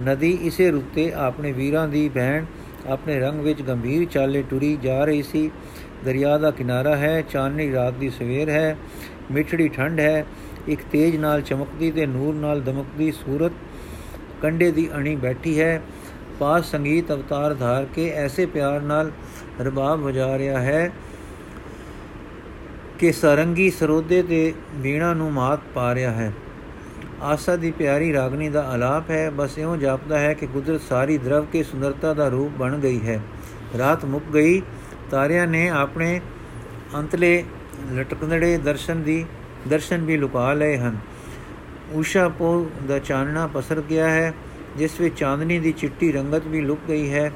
[0.01, 2.45] ਨਦੀ ਇਸੇ ਰੁੱਤੇ ਆਪਣੇ ਵੀਰਾਂ ਦੀ ਭੈਣ
[2.87, 5.51] ਆਪਣੇ ਰੰਗ ਵਿੱਚ ਗੰਭੀਰ ਚਾਲੇ ਟੁਰੀ ਜਾ ਰਹੀ ਸੀ।
[6.05, 8.77] ਦਰਿਆ ਦਾ ਕਿਨਾਰਾ ਹੈ, ਚਾਨਣੀ ਰਾਤ ਦੀ ਸਵੇਰ ਹੈ,
[9.33, 10.27] ਮਿੱਠੜੀ ਠੰਡ ਹੈ,
[10.69, 13.53] ਇੱਕ ਤੇਜ ਨਾਲ ਚਮਕਦੀ ਤੇ ਨੂਰ ਨਾਲ ਦਮਕਦੀ ਸੂਰਤ
[14.43, 15.83] ਕੰਡੇ ਦੀ ਅਣੀ ਬੈਠੀ ਹੈ।
[16.39, 19.11] ਪਾਸ ਸੰਗੀਤ ਅਵਤਾਰ ਧਾਰ ਕੇ ਐਸੇ ਪਿਆਰ ਨਾਲ
[19.61, 20.91] ਰਬਾਬ ਵਜਾ ਰਿਹਾ ਹੈ
[22.99, 26.33] ਕਿ ਸਰੰਗੀ ਸਰੋਦੇ ਤੇ ਵੀਣਾ ਨੂੰ ਮਾਤ ਪਾ ਰਿਹਾ ਹੈ।
[27.23, 31.45] ਆਸਾ ਦੀ ਪਿਆਰੀ ਰਾਗਨੀ ਦਾ ਆਲਾਪ ਹੈ। ਬਸ ਇਉਂ ਜਾਪਦਾ ਹੈ ਕਿ ਕੁਦਰਤ ਸਾਰੀ ਦਰਵ
[31.45, 33.21] ਕੇ ਸੁੰਦਰਤਾ ਦਾ ਰੂਪ ਬਣ ਗਈ ਹੈ।
[33.79, 34.63] ਰਾਤ ਮੁੱਕ ਗਈ।
[35.11, 36.21] ਤਾਰਿਆਂ ਨੇ ਆਪਣੇ
[36.95, 37.45] ਅੰਤਲੇ
[37.95, 39.25] ਲਟਕਣੜੇ ਦਰਸ਼ਨ ਦੀ,
[39.69, 40.97] ਦਰਸ਼ਨ ਵੀ ਲੁਕਾ ਲਏ ਹਨ।
[41.95, 44.33] ਊਸ਼ਾ ਪੋ ਦਾ ਚਾਨਣਾ ਪਸਰ ਗਿਆ ਹੈ,
[44.77, 47.31] ਜਿਸ ਵਿੱਚ ਚਾਂਦਨੀ ਦੀ ਚਿੱਟੀ ਰੰਗਤ ਵੀ ਲੁਕ ਗਈ ਹੈ।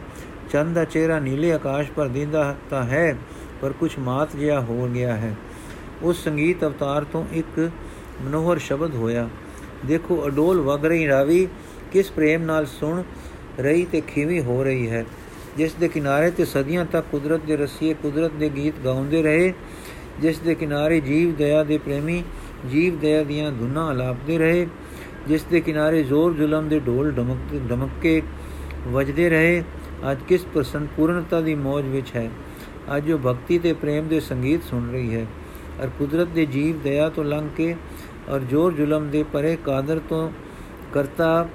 [0.51, 3.17] ਚੰਦ ਦਾ ਚਿਹਰਾ ਨੀਲੇ ਆਕਾਸ਼ ਪਰ ਦਿੰਦਾ ਤਾਂ ਹੈ,
[3.63, 5.35] ਪਰ ਕੁਝ ਮਾਤ ਜਿਹਾ ਹੋ ਗਿਆ ਹੈ।
[6.03, 7.71] ਉਸ ਸੰਗੀਤ ਅਵਤਾਰ ਤੋਂ ਇੱਕ
[8.23, 9.29] ਮਨੋਹਰ ਸ਼ਬਦ ਹੋਇਆ,
[9.87, 11.47] ਦੇਖੋ ਅਡੋਲ ਵਗ ਰਹੀ ਰਾਵੀ,
[11.93, 13.03] ਕਿਸ ਪ੍ਰੇਮ ਨਾਲ ਸੁਣ
[13.59, 15.05] ਰਹੀ ਤੇ ਖੀਵੀ ਹੋ ਰਹੀ ਹੈ।
[15.57, 19.53] ਜਿਸ ਦੇ ਕਿਨਾਰੇ ਤੇ ਸਦੀਆਂ ਤੱਕ ਕੁਦਰਤ ਦੇ ਰਸੀਏ ਕੁਦਰਤ ਦੇ ਗੀਤ ਗਾਉਂਦੇ ਰਹੇ,
[20.21, 22.23] ਜਿਸ ਦੇ ਕਿਨਾਰੇ ਜੀਵ ਦਇਆ ਦੇ ਪ੍ਰੇਮੀ
[22.67, 24.67] ਜੀਵ ਦਇਆ ਦੀਆਂ ਧੁਨਾਂ ਆਲਾਪਦੇ ਰਹੇ,
[25.29, 28.21] ਜਿਸ ਦੇ ਕਿਨਾਰੇ ਜ਼ੋਰ ਜ਼ੁਲਮ ਦੇ ਢੋਲ ਢਮਕ ਧਮਕੇ
[28.89, 29.63] ਵੱਜਦੇ ਰਹੇ,
[30.11, 32.31] ਅੱਜ ਕਿਸ ਪ੍ਰਸੰਨ ਪੂਰਨਤਾ ਦੀ ਮੌਜ ਵਿੱਚ ਹੈ।
[32.97, 35.27] ਅੱਜ ਉਹ ਭਗਤੀ ਤੇ ਪ੍ਰੇਮ ਦੇ ਸੰਗੀਤ ਸੁਣ ਰਹੀ ਹੈ
[35.83, 37.75] ਔਰ ਕੁਦਰਤ ਦੇ ਜੀਵ ਦਇਆ ਤੋਂ ਲੰਘ ਕੇ
[38.29, 40.31] ਔਰ ਜ਼ੋਰ ਜ਼ੁਲਮ ਦੇ ਪਰੇ ਕਾਦਰ ਤੋਂ
[40.93, 41.49] ਕਰਤਾ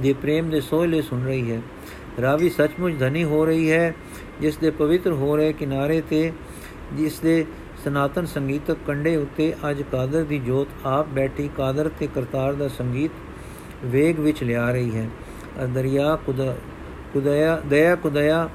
[0.00, 1.60] ਦੇ ਪ੍ਰੇਮ ਦੇ ਸੋਹਲੇ ਸੁਣ ਰਹੀ ਹੈ।
[2.20, 3.94] ਰਾਵੀ ਸੱਚਮੁੱਚ ਧਨੀ ਹੋ ਰਹੀ ਹੈ,
[4.40, 6.32] ਜਿਸ ਦੇ ਪਵਿੱਤਰ ਹੋ ਰਹੇ ਕਿਨਾਰੇ ਤੇ,
[6.94, 7.44] ਜਿਸ ਦੇ
[7.88, 13.10] ਸਨਾਤਨ ਸੰਗੀਤਕ ਕੰਡੇ ਉੱਤੇ ਅੱਜ ਕਾਦਰ ਦੀ ਜੋਤ ਆਪ ਬੈਠੀ ਕਾਦਰ ਤੇ ਕਰਤਾਰ ਦਾ ਸੰਗੀਤ
[13.84, 15.08] ਵੇਗ ਵਿੱਚ ਲਿਆ ਰਹੀ ਹੈ।
[15.74, 16.56] ਦਰਿਆ ਕੁਦਾ,
[17.12, 18.48] ਕੁਦਇਆ, ਦਇਆ ਕੁਦਇਆ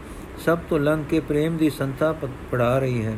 [0.46, 2.12] ਸਭ ਤੋਂ ਲੰਘ ਕੇ ਪ੍ਰੇਮ ਦੀ ਸੰਤਾ
[2.52, 3.18] ਪੜਾ ਰਹੀ ਹੈ।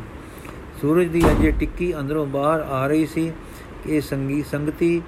[0.82, 3.32] ਸੂਰਜ ਦੀ ਅਜੇ ਟਿੱਕੀ ਅੰਦਰੋਂ ਬਾਹਰ ਆ ਰਹੀ ਸੀ
[3.84, 5.01] ਕਿ ਇਹ ਸੰਗੀ, ਸੰਗਤੀ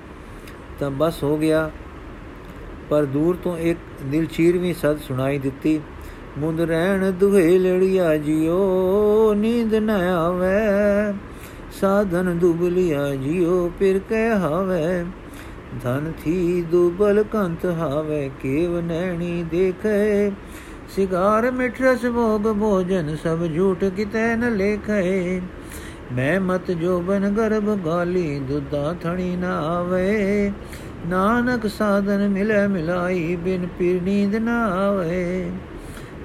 [0.79, 1.69] ਤਾਂ ਬਸ ਹੋ ਗਿਆ,
[2.89, 5.79] ਪਰ ਦੂਰ ਤੋਂ ਇੱਕ ਦਿਲ ਚੀਰਵੀਂ ਸਦ ਸੁਣਾਈ ਦਿੱਤੀ।
[6.37, 11.13] ਮੁੰਦ ਰਹਿਣ ਦੁਹੇ ਲੜੀਆ ਜਿਓ, ਨੀਂਦ ਨ ਆਵੇ।
[11.81, 15.05] ਸਾਧਨ ਦੁਬਲਿਆ ਜਿਓ ਫਿਰ ਕਹਿ ਹਾਵੇ।
[15.83, 20.31] ਧਨ ਥੀ ਦੁਬਲ ਕੰਤ ਹਾਵੇ, ਕੇਵ ਨੈਣੀ ਦੇਖੇ।
[20.95, 25.41] ਸਿਗਾਰ ਮਿਠਰਸ ਭੋਗ, ਭੋਜਨ ਸਭ ਝੂਠ ਕਿਤੇ ਨ ਲੇਖੇ।
[26.13, 30.51] ਮੈਂ ਮਤ ਜੋ ਬਨ ਗਰਭ ਗਾਲੀ, ਦੁੱਧਾ ਥਣੀ ਨਾ ਆਵੇ।
[31.07, 35.49] ਨਾਨਕ ਸਾਧਨ ਮਿਲੇ ਮਿਲਾਈ, ਬਿਨ ਪੀਰ ਨੀਂਦ ਨਾ ਆਵੇ।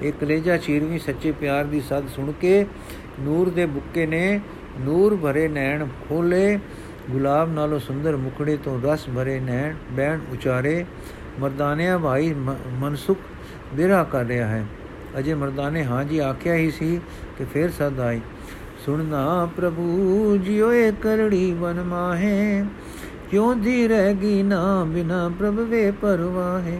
[0.03, 2.65] ਇਹ ਕਲੇਜਾ ਚੀਰਵੀਂ ਸੱਚੇ ਪਿਆਰ ਦੀ ਸਦ ਸੁਣ ਕੇ
[3.19, 4.39] ਨੂਰ ਦੇ ਬੁੱਕੇ ਨੇ
[4.79, 6.59] ਨੂਰ ਭਰੇ ਨੈਣ ਖੋਲੇ
[7.11, 10.85] ਗੁਲਾਬ ਨਾਲੋਂ ਸੁੰਦਰ ਮੁਖੜੇ ਤੋਂ ਰਸ ਭਰੇ ਨੈਣ ਬੈਣ ਉਚਾਰੇ,
[11.39, 12.33] ਮਰਦਾਨਿਆ ਭਾਈ
[12.79, 13.17] ਮਨਸੁਖ
[13.73, 14.65] ਬਿਰਾ ਕਰ ਰਿਹਾ ਹੈ।
[15.19, 16.99] ਅਜੇ ਮਰਦਾਨੇ ਹਾਂ ਜੀ ਆਖਿਆ ਹੀ ਸੀ
[17.37, 18.21] ਕਿ ਫੇਰ ਸਦ ਆਈ
[18.85, 22.65] ਸੁਣਨਾ ਪ੍ਰਭੂ ਜਿਉ ਏ ਕਰੜੀ ਬਨ ਮਾਹੇ
[23.31, 26.79] ਕਿਉ ਦੀ ਰਹਿਗੀ ਨਾ ਬਿਨਾ ਪ੍ਰਭ ਵੇ ਪਰਵਾਹੇ।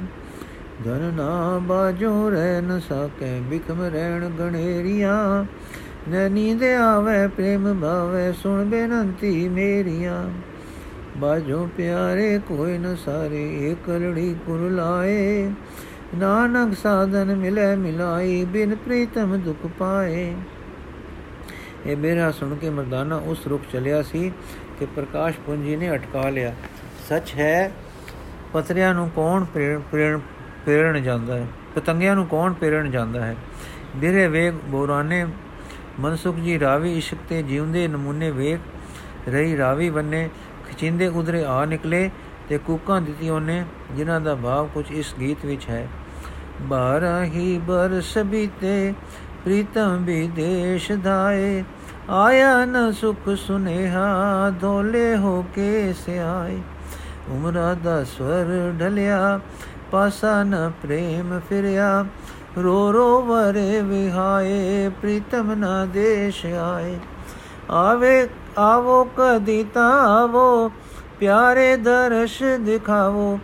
[0.85, 5.45] ਧਨ ਨਾ ਬਾਜੋ ਰਹਿ ਨ ਸਕੈ, ਬਿਕਮ ਰਹਿਣ ਗਣੇਰੀਆਂ।
[6.09, 10.29] ਨ ਨੀਂਦ ਆਵੇ, ਪ੍ਰੇਮ ਭਾਵੇ, ਸੁਣ ਬੇਨੰਤੀ ਮੇਰੀਆਂ।
[11.17, 15.51] ਬਾਜੋ ਪਿਆਰੇ, ਕੋਈ ਨ ਸਾਰੇ ਏ ਕਲੜੀ ਕੁਰ ਲਾਏ।
[16.15, 20.33] ਨਾਨਕ ਸਾਧਨ ਮਿਲੇ ਮਿਲਾਈ, ਬਿਨ ਪ੍ਰੀਤਮ ਦੁਖ ਪਾਏ।
[21.85, 24.31] ਇਹ ਮੇਰਾ ਸੁਣ ਕੇ ਮਰਦਾਨਾ, ਉਸ ਰੁਖ ਚਲਿਆ ਸੀ
[24.79, 26.53] ਕਿ ਪ੍ਰਕਾਸ਼ ਪੁੰਜੀ ਨੇ ਅਟਕਾ ਲਿਆ।
[27.09, 27.71] ਸੱਚ ਹੈ
[28.53, 29.45] ਪਤਰਿਆਂ ਨੂੰ ਕੌਣ
[29.91, 30.19] ਪ੍ਰੇਰਣ
[31.03, 33.35] ਜਾਂਦਾ ਹੈ। ਪਤੰਗਿਆਂ ਨੂੰ ਕੌਣ ਪ੍ਰੇਰਣ ਜਾਂਦਾ ਹੈ?
[33.95, 35.27] ਬਿਰੇ ਵੇਗ ਬੋਰਾਨੇ,
[35.99, 38.59] ਮਨਸੁਖ ਜੀ ਰਾਵੀ ਇਸ਼ਕ ਤੇ ਜਿਉਂਦੇ ਨਮੂਨੇ ਵੇਖ
[39.29, 40.29] ਰਹੀ ਰਾਵੀ ਬੰਨੇ,
[40.69, 42.11] ਖਿਚਿੰਦੇ ਉਧਰੇ ਆ ਨਿਕਲੇ
[42.49, 45.87] ਤੇ ਕੂਕਾਂ ਦਿੱਤੀ ਉਹਨੇ, ਜਿਨ੍ਹਾਂ ਦਾ ਭਾਵ ਕੁਝ ਇਸ ਗੀਤ ਵਿੱਚ ਹੈ।
[46.61, 48.93] ਬਾਰਾ ਹੀ ਬਰਸ ਬੀਤੇ,
[49.43, 51.63] ਪ੍ਰੀਤਮ ਵਿਦੇਸ਼ ਧਾਏ,
[52.09, 56.57] ਆਇਆ ਨ ਸੁਖ ਸੁਨੇਹਾ ਦੋਲੇ ਹੋ ਕੇ ਸਿਆਏ।
[57.29, 59.39] ਉਮਰਾ ਦਾ ਸਵਰ ਢਲਿਆ
[59.93, 62.05] ਪਾਸਾ ਨ ਪ੍ਰੇਮ ਫਿਰਿਆ।
[62.57, 66.97] ਰੋ ਰੋ ਵਰੇ ਵਿਹਾਏ, ਪ੍ਰੀਤਮ ਨ ਦੇਸ਼ ਆਏ।
[67.69, 68.27] ਆਵੇ,
[68.57, 70.71] ਆਵੋ ਕਦੀ ਤਾਵੋ
[71.19, 73.39] ਪਿਆਰੇ ਦਰਸ਼ ਦਿਖਾਵੋ।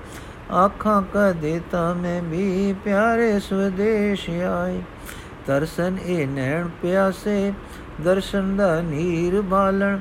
[0.52, 4.82] ਆਖਾਂ ਕਦੇ ਤਾਂ ਮੈਂ ਵੀ ਪਿਆਰੇ ਸਵਦੇਸ਼ ਆਏ।
[5.48, 7.54] ਦਰਸ਼ਨ ਇਹ ਨੈਣ ਪਿਆਸੇ,
[8.02, 10.00] ਦਰਸ਼ਨ ਦਾ ਨੀਰ ਬਾਲਣ।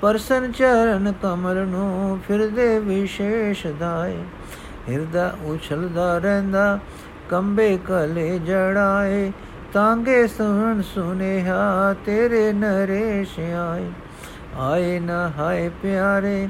[0.00, 4.18] ਪਰਸਨ ਚਰਨ ਕਮਲ ਨੂੰ ਫਿਰਦੇ ਵਿਸ਼ੇਸ਼ ਦਾਏ।
[4.88, 6.78] ਹਿਰਦਾ ਉਛਲਦਾ ਰਹਿੰਦਾ,
[7.28, 9.32] ਕੰਬੇ ਕਲੇ ਜੜਾਏ,
[9.72, 13.90] ਤਾਂਗੇ ਸੁਣ ਸੁਨੇਹਾ ਤੇਰੇ ਨਰੇਸ਼ ਆਏ
[14.58, 16.48] ਆਏ ਨਾ ਹਾਏ ਪਿਆਰੇ,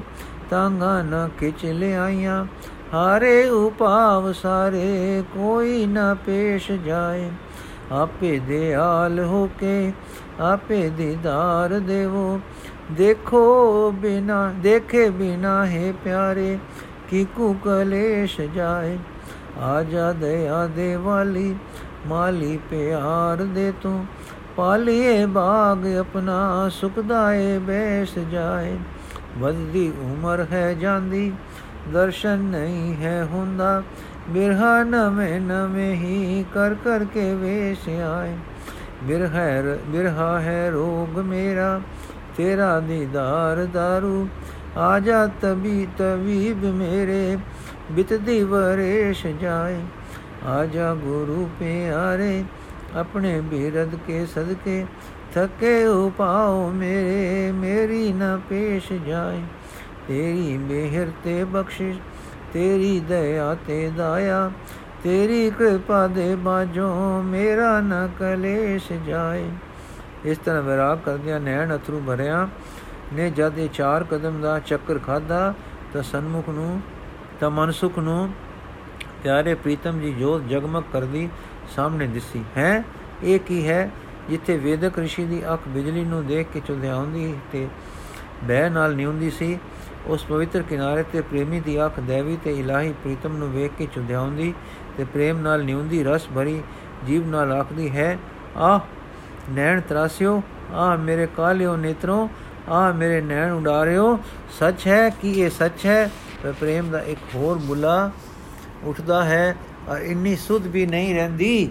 [0.49, 2.45] ਤਾਂਗਾ ਨਾ ਖਿਚ ਲਿਆਈਆਂ,
[2.93, 7.29] ਹਾਰੇ ਉਪਾਵ ਸਾਰੇ ਕੋਈ ਨਾ ਪੇਸ਼ ਜਾਏ।
[7.91, 9.91] ਆਪੇ ਦਿਆਲ ਹੋ ਕੇ,
[10.39, 12.39] ਆਪੇ ਦੀਦਾਰ ਦੇਵੋ,
[12.91, 16.57] ਦੇਖੋ ਬਿਨਾ, ਦੇਖੇ ਬਿਨਾ ਹੈ ਪਿਆਰੇ
[17.11, 18.97] ਕੀ ਕੂ ਕਲੇਸ਼ ਜਾਏ।
[19.59, 21.55] ਆਜਾ ਦਇਆ ਦੇ ਵਾਲੀ
[22.07, 24.05] ਮਾਲੀ ਪਿਆਰ ਦੇ ਤੂੰ।
[24.55, 28.77] ਪਾਲੀਏ ਬਾਗ ਆਪਣਾ ਸੁਖਦਾਏ ਬੈਸ ਜਾਏ।
[29.37, 31.33] ਵੱਧਦੀ ਉਮਰ ਹੈ ਜਾਂਦੀ,
[31.93, 33.83] ਦਰਸ਼ਨ ਨਹੀਂ ਹੈ ਹੁੰਦਾ।
[34.29, 38.35] ਬਿਰਹਾ ਨਵੇਂ ਨਵੇਂ ਹੀ ਕਰ ਕਰ ਕੇ ਵੇਸ਼ ਆਏ।
[39.03, 41.81] ਬਿਰਹਾ ਬਿਰਹਾ ਹੈ ਰੋਗ ਮੇਰਾ,
[42.37, 44.27] ਤੇਰਾ ਦੀਦਾਰ ਦਾਰੂ।
[44.77, 47.37] ਆਜਾ ਤਬੀ ਤਵੀਬ ਮੇਰੇ,
[47.91, 49.81] ਬਿਤਦੀ ਵਰੇਸ਼ ਜਾਏ।
[50.45, 52.43] ਆਜਾ ਗੁਰੂ ਪਿਆਰੇ,
[52.95, 54.85] ਆਪਣੇ ਬਿਰਦ ਕੇ ਸਦਕੇ,
[55.35, 59.41] ਥਕੇ ਉਪਾਉ ਮੇਰੇ, ਮੇਰੀ ਨਾ ਪੇਸ਼ ਜਾਏ।
[60.07, 61.99] ਤੇਰੀ ਮਿਹਰ ਤੇ ਬਖਸ਼ਿਸ਼,
[62.53, 64.51] ਤੇਰੀ ਦਇਆ ਤੇ ਦਾਇਆ,
[65.03, 69.49] ਤੇਰੀ ਕਿਰਪਾ ਦੇ ਬਾਝੋਂ ਮੇਰਾ ਨ ਕਲੇਸ਼ ਜਾਏ।
[70.25, 72.49] ਇਸ ਤਰ੍ਹਾਂ ਵਿਰਾਗ ਕਰਦਿਆਂ ਨੈਣ ਅਥਰੂ ਭਰਿਆ
[73.13, 75.53] ਨੇ ਜਦ ਇਹ ਚਾਰ ਕਦਮ ਦਾ ਚੱਕਰ ਖਾਦਾ
[75.93, 76.81] ਤਾਂ ਸਨਮੁਖ ਨੂੰ,
[77.39, 78.29] ਤਾਂ ਮਨਸੁਖ ਨੂੰ
[79.23, 81.29] ਪਿਆਰੇ ਪ੍ਰੀਤਮ ਜੀ ਜੋਤ ਜਗਮਗ ਕਰਦੀ
[81.75, 82.83] ਸਾਹਮਣੇ ਦਿਸੀ। ਹੈ?
[83.23, 83.89] ਇਹ ਕੀ ਹੈ?
[84.29, 87.67] ਜਿੱਥੇ ਵੇਦਕ ઋષਿ ਦੀ ਅੱਖ ਬਿਜਲੀ ਨੂੰ ਦੇਖ ਕੇ ਚੁੰਧਿਆਉਂਦੀ ਤੇ
[88.43, 89.57] ਬਹਿ ਨਾਲ ਨਿਉਂਦੀ ਸੀ,
[90.07, 94.53] ਉਸ ਪਵਿੱਤਰ ਕਿਨਾਰੇ ਤੇ ਪ੍ਰੇਮੀ ਦੀ ਅੱਖ ਦੇਵੀ ਤੇ ਇਲਾਹੀ ਪ੍ਰੀਤਮ ਨੂੰ ਵੇਖ ਕੇ ਚੁੰਧਿਆਉਂਦੀ
[94.97, 96.61] ਤੇ ਪ੍ਰੇਮ ਨਾਲ ਨਿਉਂਦੀ ਰਸ ਭਰੀ
[97.05, 98.17] ਜੀਵ ਨਾਲ ਆਖਦੀ ਹੈ
[98.57, 98.79] ਆ
[99.49, 100.41] ਨੈਣ ਤਰਾਸਿਓ
[100.73, 102.27] ਆ ਮੇਰੇ ਕਾਲਿਓ ਨੇਤਰੋਂ
[102.69, 104.19] ਆ ਮੇਰੇ ਨੈਣ ਉਡਾਰਿਓ,
[104.59, 106.09] ਸੱਚ ਹੈ ਕਿ ਇਹ ਸੱਚ ਹੈ?
[106.59, 108.11] ਪ੍ਰੇਮ ਦਾ ਇੱਕ ਹੋਰ ਬੁਲਾ
[108.83, 109.55] ਉੱਠਦਾ ਹੈ,
[109.89, 111.69] ਔਰ ਇੰਨੀ ਸੁਧ ਵੀ ਨਹੀਂ ਰਹਿੰਦੀ।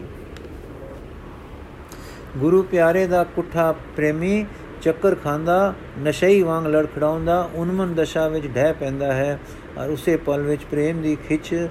[2.38, 4.46] ਗੁਰੂ ਪਿਆਰੇ ਦਾ ਕੁੱਠਾ ਪ੍ਰੇਮੀ
[4.82, 9.38] ਚੱਕਰ ਖਾਂਦਾ, ਨਸ਼ਈ ਵਾਂਗ ਲੜਖੜਾਉਂਦਾ, ਉਨਮਨ ਦਸ਼ਾ ਵਿੱਚ ਢਹਿ ਪੈਂਦਾ ਹੈ,
[9.78, 11.68] ਔਰ ਉਸੇ ਪਲ ਵਿੱਚ ਪ੍ਰੇਮ ਦੀ ਖਿੱਚ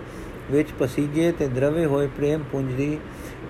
[0.51, 2.97] ਵਿੱਚ ਪਸੀਜੇ ਤੇ ਦਰਵੇ ਹੋਏ ਪ੍ਰੇਮ ਪੁੰਜ ਦੀ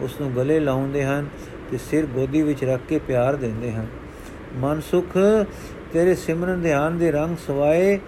[0.02, 1.28] ਉਸ ਨੂੰ ਗਲੇ ਲਾਉਂਦੇ ਹਨ
[1.72, 3.88] ਤੇ ਸਿਰ ਗੋਦੀ ਵਿੱਚ ਰੱਖ ਕੇ ਪਿਆਰ ਦਿੰਦੇ ਹਨ।
[4.56, 5.18] ਮਨ ਸੁਖ,
[5.94, 8.00] ਤੇਰੇ ਸਿਮਰਨ ਧਿਆਨ ਦੇ ਰੰਗ ਸਵਾਏ,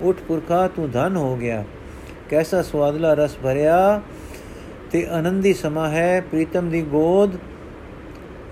[0.00, 1.64] ਉਠ ਪੁਰਖਾ, ਤੂੰ ਧਨ ਹੋ ਗਿਆ।
[2.30, 4.02] ਕੈਸਾ ਸਵਾਦਲਾ ਰਸ ਭਰਿਆ,
[4.90, 7.30] ਤੇ ਆਨੰਦੀ ਸਮਾ ਹੈ, ਪ੍ਰੀਤਮ ਦੀ ਗੋਦ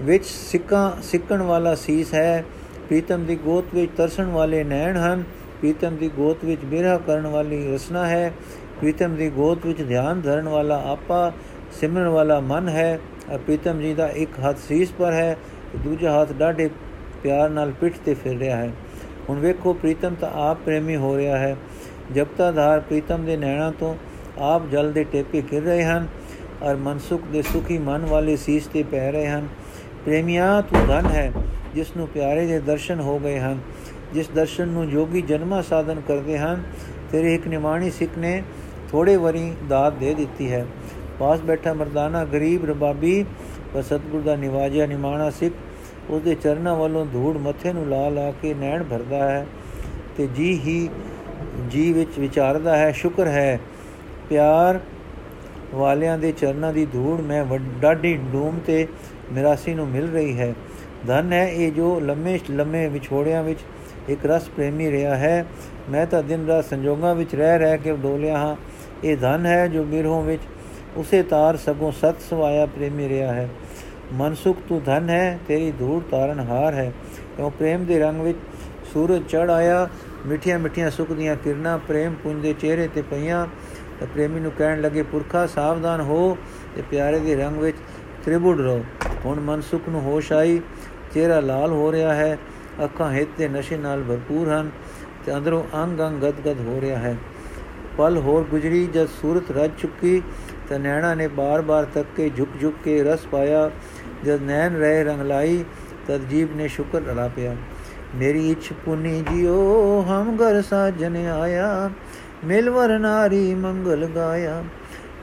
[0.02, 2.44] ਵਿੱਚ ਸਿੱਕਾ, ਸਿੱਕਣ ਵਾਲਾ ਸੀਸ ਹੈ।
[2.88, 5.22] ਪ੍ਰੀਤਮ ਦੀ ਗੋਤ ਵਿੱਚ ਤਰਸਣ ਵਾਲੇ ਨੈਣ ਹਨ,
[5.60, 8.32] ਪ੍ਰੀਤਮ ਦੀ ਗੋਤ ਵਿੱਚ ਬਿਰਹਾ ਕਰਨ ਵਾਲੀ ਰਸਨਾ ਹੈ।
[8.80, 11.32] ਪ੍ਰੀਤਮ ਦੀ ਗੋਤ ਵਿੱਚ ਧਿਆਨ ਧਰਨ ਵਾਲਾ ਆਪਾ,
[11.80, 13.00] ਸਿਮਰਨ ਵਾਲਾ ਮਨ ਹੈ।
[13.34, 15.36] ਅ ਪ੍ਰੀਤਮ ਜੀ ਦਾ ਇੱਕ ਹੱਥ ਸੀਸ ਪਰ ਹੈ,
[15.72, 16.70] ਤੇ ਦੂਜਾ ਹੱਥ ਡਾਢੇ
[17.22, 18.70] ਪਿਆਰ ਨਾਲ ਪਿੱਠ ਤੇ ਫਿਰ ਰਿਹਾ ਹੈ।
[19.28, 21.56] ਹੁਣ ਵੇਖੋ, ਪ੍ਰੀਤਮ ਤਾਂ ਆਪ ਪ੍ਰੇਮੀ ਹੋ ਰਿਹਾ ਹੈ।
[22.14, 23.94] ਜਪਤਾਧਾਰ ਪ੍ਰੀਤਮ ਦੇ ਨੈਣਾ ਤੋਂ
[24.38, 26.06] ਆਪ ਜਲ ਦੇ ਟੇਪੇ ਖਿਰ ਰਹੇ ਹਨ
[26.62, 29.48] ਔਰ ਮਨਸੁਖ ਦੇ ਸੁਖੀ ਮਨ ਵਾਲੇ ਸੀਸ ਤੇ ਪੈ ਰਹੇ ਹਨ।
[30.04, 31.32] ਪ੍ਰੇਮਿਆ, ਤੂੰ ਧਨ ਹੈ
[31.74, 33.58] ਜਿਸ ਨੂੰ ਪਿਆਰੇ ਦੇ ਦਰਸ਼ਨ ਹੋ ਗਏ ਹਨ।
[34.14, 36.62] ਜਿਸ ਦਰਸ਼ਨ ਨੂੰ ਜੋਗੀ ਜਨਮਾ ਸਾਧਨ ਕਰਦੇ ਹਨ,
[37.12, 38.42] ਤੇਰੇ ਇੱਕ ਨਿਮਾਣੀ ਸਿੱਖ ਨੇ
[38.90, 40.66] ਥੋੜੇ ਵਰੀ ਦਾਤ ਦੇ ਦਿੱਤੀ ਹੈ।
[41.18, 43.24] ਪਾਸ ਬੈਠਾ ਮਰਦਾਨਾ ਗਰੀਬ ਰਬਾਬੀ,
[43.74, 45.54] ਪਰ ਸਤਗੁਰ ਦਾ ਨਿਵਾਜਿਆ ਨਿਮਾਣਾ ਸਿੱਖ
[46.10, 49.46] ਉਹਦੇ ਚਰਨਾਂ ਵੱਲੋਂ ਧੂੜ ਮੱਥੇ ਨੂੰ ਲਾ ਲਾ ਕੇ ਨੈਣ ਭਰਦਾ ਹੈ
[50.16, 50.88] ਤੇ ਜੀ ਹੀ
[51.70, 53.60] ਜੀ ਵਿੱਚ ਵਿਚਾਰਦਾ ਹੈ, ਸ਼ੁਕਰ ਹੈ,
[54.28, 54.80] ਪਿਆਰ
[55.74, 58.86] ਵਾਲਿਆਂ ਦੇ ਚਰਨਾਂ ਦੀ ਧੂੜ ਮੈਂ ਵੱਡਾਢੀ ਡੂਮ ਤੇ
[59.32, 60.54] ਮਿਰਾਸੀ ਨੂੰ ਮਿਲ ਰਹੀ ਹੈ।
[61.06, 63.60] ਧਨ ਹੈ ਇਹ ਜੋ ਲੰਮੇ ਲੰਮੇ ਵਿਛੋੜਿਆਂ ਵਿੱਚ
[64.08, 65.46] ਇੱਕ ਰਸ ਪ੍ਰੇਮੀ ਰਿਹਾ ਹੈ।
[65.90, 68.56] ਮੈਂ ਤਾਂ ਦਿਨ ਰਾਤ ਸੰਜੋਗਾਂ ਵਿੱਚ ਰਹਿ ਰਹਿ ਕੇ ਡੋਲਿਆ ਹਾਂ।
[69.04, 70.42] ਇਹ ਧਨ ਹੈ ਜੋ ਮਿਰਹੋਂ ਵਿੱਚ
[70.96, 73.48] ਉਸੇ ਤਾਰ ਸਗੋਂ ਸਤ ਸਵਾਇਆ ਪ੍ਰੇਮੀ ਰਿਹਾ ਹੈ।
[74.12, 76.92] ਮਨਸੁਖ, ਤੂੰ ਧਨ ਹੈ, ਤੇਰੀ ਧੂੜ ਤਾਰਨ ਹਾਰ ਹੈ।
[77.36, 78.38] ਕਿਉਂ ਪ੍ਰੇਮ ਦੇ ਰੰਗ ਵਿੱਚ
[78.92, 79.88] ਸੂਰਜ ਚੜ ਆਇਆ,
[80.26, 83.46] ਮਿੱਠੀਆਂ ਮਿੱਠੀਆਂ ਸੁਖ ਦੀਆਂ ਕਿਰਨਾਂ, ਪ੍ਰੇਮ ਪੁੰਜ ਦੇ ਚਿਹਰੇ ਤੇ ਪਈਆਂ।
[84.00, 86.36] ਤੇ ਪ੍ਰੇਮੀ ਨੂੰ ਕਹਿਣ ਲੱਗੇ, ਪੁਰਖਾ, ਸਾਵਧਾਨ ਹੋ
[86.76, 87.76] ਤੇ ਪਿਆਰੇ ਦੇ ਰੰਗ ਵਿੱਚ
[88.24, 88.84] ਤ੍ਰਿਬੁੜ ਰਹੋ।
[89.24, 90.60] ਹੁਣ ਮਨਸੁਖ ਨੂੰ ਹੋਸ਼ ਆਈ,
[91.14, 92.38] ਚਿਹਰਾ ਲਾਲ ਹੋ ਰਿਹਾ ਹੈ,
[92.84, 94.70] ਅੱਖਾਂ ਹਿੱਤ ਤੇ ਨਸ਼ੇ ਨਾਲ ਭਰਪੂਰ ਹਨ
[95.26, 97.16] ਤੇ ਅੰਦਰੋਂ ਅੰਗ ਅੰਗ ਗਦਗਦ ਹੋ ਰਿਹਾ ਹੈ।
[97.98, 100.22] ਪਲ ਹੋਰ ਗੁਜਰੀ, ਜਦ ਸੂਰਤ ਰਜ ਚੁੱਕੀ,
[100.68, 103.70] ਤਾਂ ਨੈਣਾ ਨੇ ਬਾਰ-ਬਾਰ ਤੱਕ ਕੇ ਝੁਕ ਝੁਕ ਕੇ ਰਸ ਪਾਇਆ।
[104.24, 105.64] ਜਦ ਨੈਣ ਰਹੇ ਰੰਗ ਲਾਈ,
[106.08, 107.56] ਤਦ ਜੀਬ ਨੇ ਸ਼ੁਕਰ ਅਲਾ ਪਿਆ।
[108.14, 111.90] ਮੇਰੀ ਇਛ ਪੁਨੀ ਜਿਓ ਹਮ ਘਰ ਸਾਜਨ ਆਇਆ।
[112.44, 114.64] ਮਿਲਵਰ ਨਾਰੀ ਮੰਗਲ ਗਾਇਆ।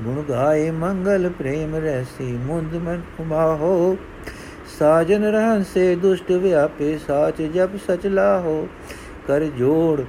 [0.04, 3.98] ਗੁਣ ਗਾਏ ਮੰਗਲ, ਪ੍ਰੇਮ ਰਹਿਸੀ ਮੁੰਦ ਮਨ ਉਮਾਹੋ
[4.80, 8.68] ਸਾਜਨ ਰਹਿਣ ਸੇ ਦੁਸ਼ਟ ਵਿਆਪੇ ਸਾਚ ਜਬ ਸਚ ਲਾਹੋ।
[9.28, 10.02] ਕਰ ਜੋੜ,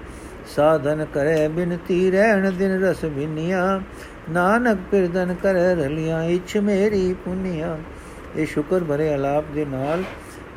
[0.56, 3.80] ਸਾਧਨ ਕਰੇ ਬਿਨਤੀ, ਰਹਿਣ ਦਿਨ ਰਸ ਬਿਨਿਆ।
[4.30, 7.78] ਨਾਨਕ ਪਿਰਦਨ ਕਰ ਰਲਿਆ, ਇਛ ਮੇਰੀ ਪੁਨੀਆ।
[8.36, 10.02] ਇਹ ਸ਼ੁਕਰ ਭਰੇ ਆਲਾਪ ਦੇ ਨਾਲ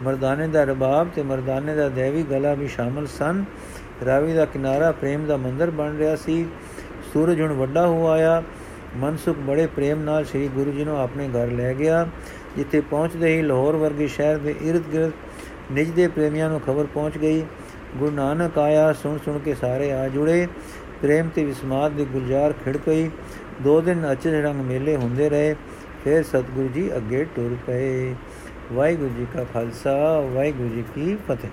[0.03, 3.43] ਮਰਦਾਨੇ ਦਾ ਰਬਾਬ ਤੇ ਮਰਦਾਨੇ ਦਾ ਦੇਵੀ ਗਲਾ ਵੀ ਸ਼ਾਮਲ ਸਨ।
[4.05, 6.45] ਰਾਵੀ ਦਾ ਕਿਨਾਰਾ ਪ੍ਰੇਮ ਦਾ ਮੰਦਰ ਬਣ ਰਿਹਾ ਸੀ।
[7.13, 8.43] ਸੂਰਜ ਹੁਣ ਵੱਡਾ ਹੋ ਆਇਆ।
[8.97, 12.07] ਮਨਸੁਖ ਬੜੇ ਪ੍ਰੇਮ ਨਾਲ ਸ੍ਰੀ ਗੁਰੂ ਜੀ ਨੂੰ ਆਪਣੇ ਘਰ ਲੈ ਗਿਆ,
[12.57, 15.11] ਜਿੱਥੇ ਪਹੁੰਚਦੇ ਹੀ ਲਾਹੌਰ ਵਰਗੇ ਸ਼ਹਿਰ ਦੇ ird-gird
[15.71, 17.43] ਨਿਜ ਦੇ ਪ੍ਰੇਮੀਆਂ ਨੂੰ ਖਬਰ ਪਹੁੰਚ ਗਈ।
[17.97, 20.47] ਗੁਰੂ ਨਾਨਕ ਆਇਆ ਸੁਣ ਸੁਣ ਕੇ ਸਾਰੇ ਆ ਜੁੜੇ।
[21.01, 23.09] ਪ੍ਰੇਮ ਤੇ ਵਿਸਮਾਦ ਦੀ ਗੁਲਜ਼ਾਰ ਖਿੜ ਗਈ
[23.61, 25.55] ਦੋ ਦਿਨ ਅਚਰ ਰੰਗ ਮੇਲੇ ਹੁੰਦੇ ਰਹੇ।
[26.03, 28.15] ਫਿਰ ਸਤਿਗੁਰੂ ਜੀ ਅੱਗੇ ਟੁਰ ਪਏ।
[28.73, 31.49] ਵਾਹਿਗੁਰੂ ਜੀ ਕਾ ਖਾਲਸਾ ਵਾਹਿਗੁਰੂ ਜੀ ਕੀ ਫਤਿਹ।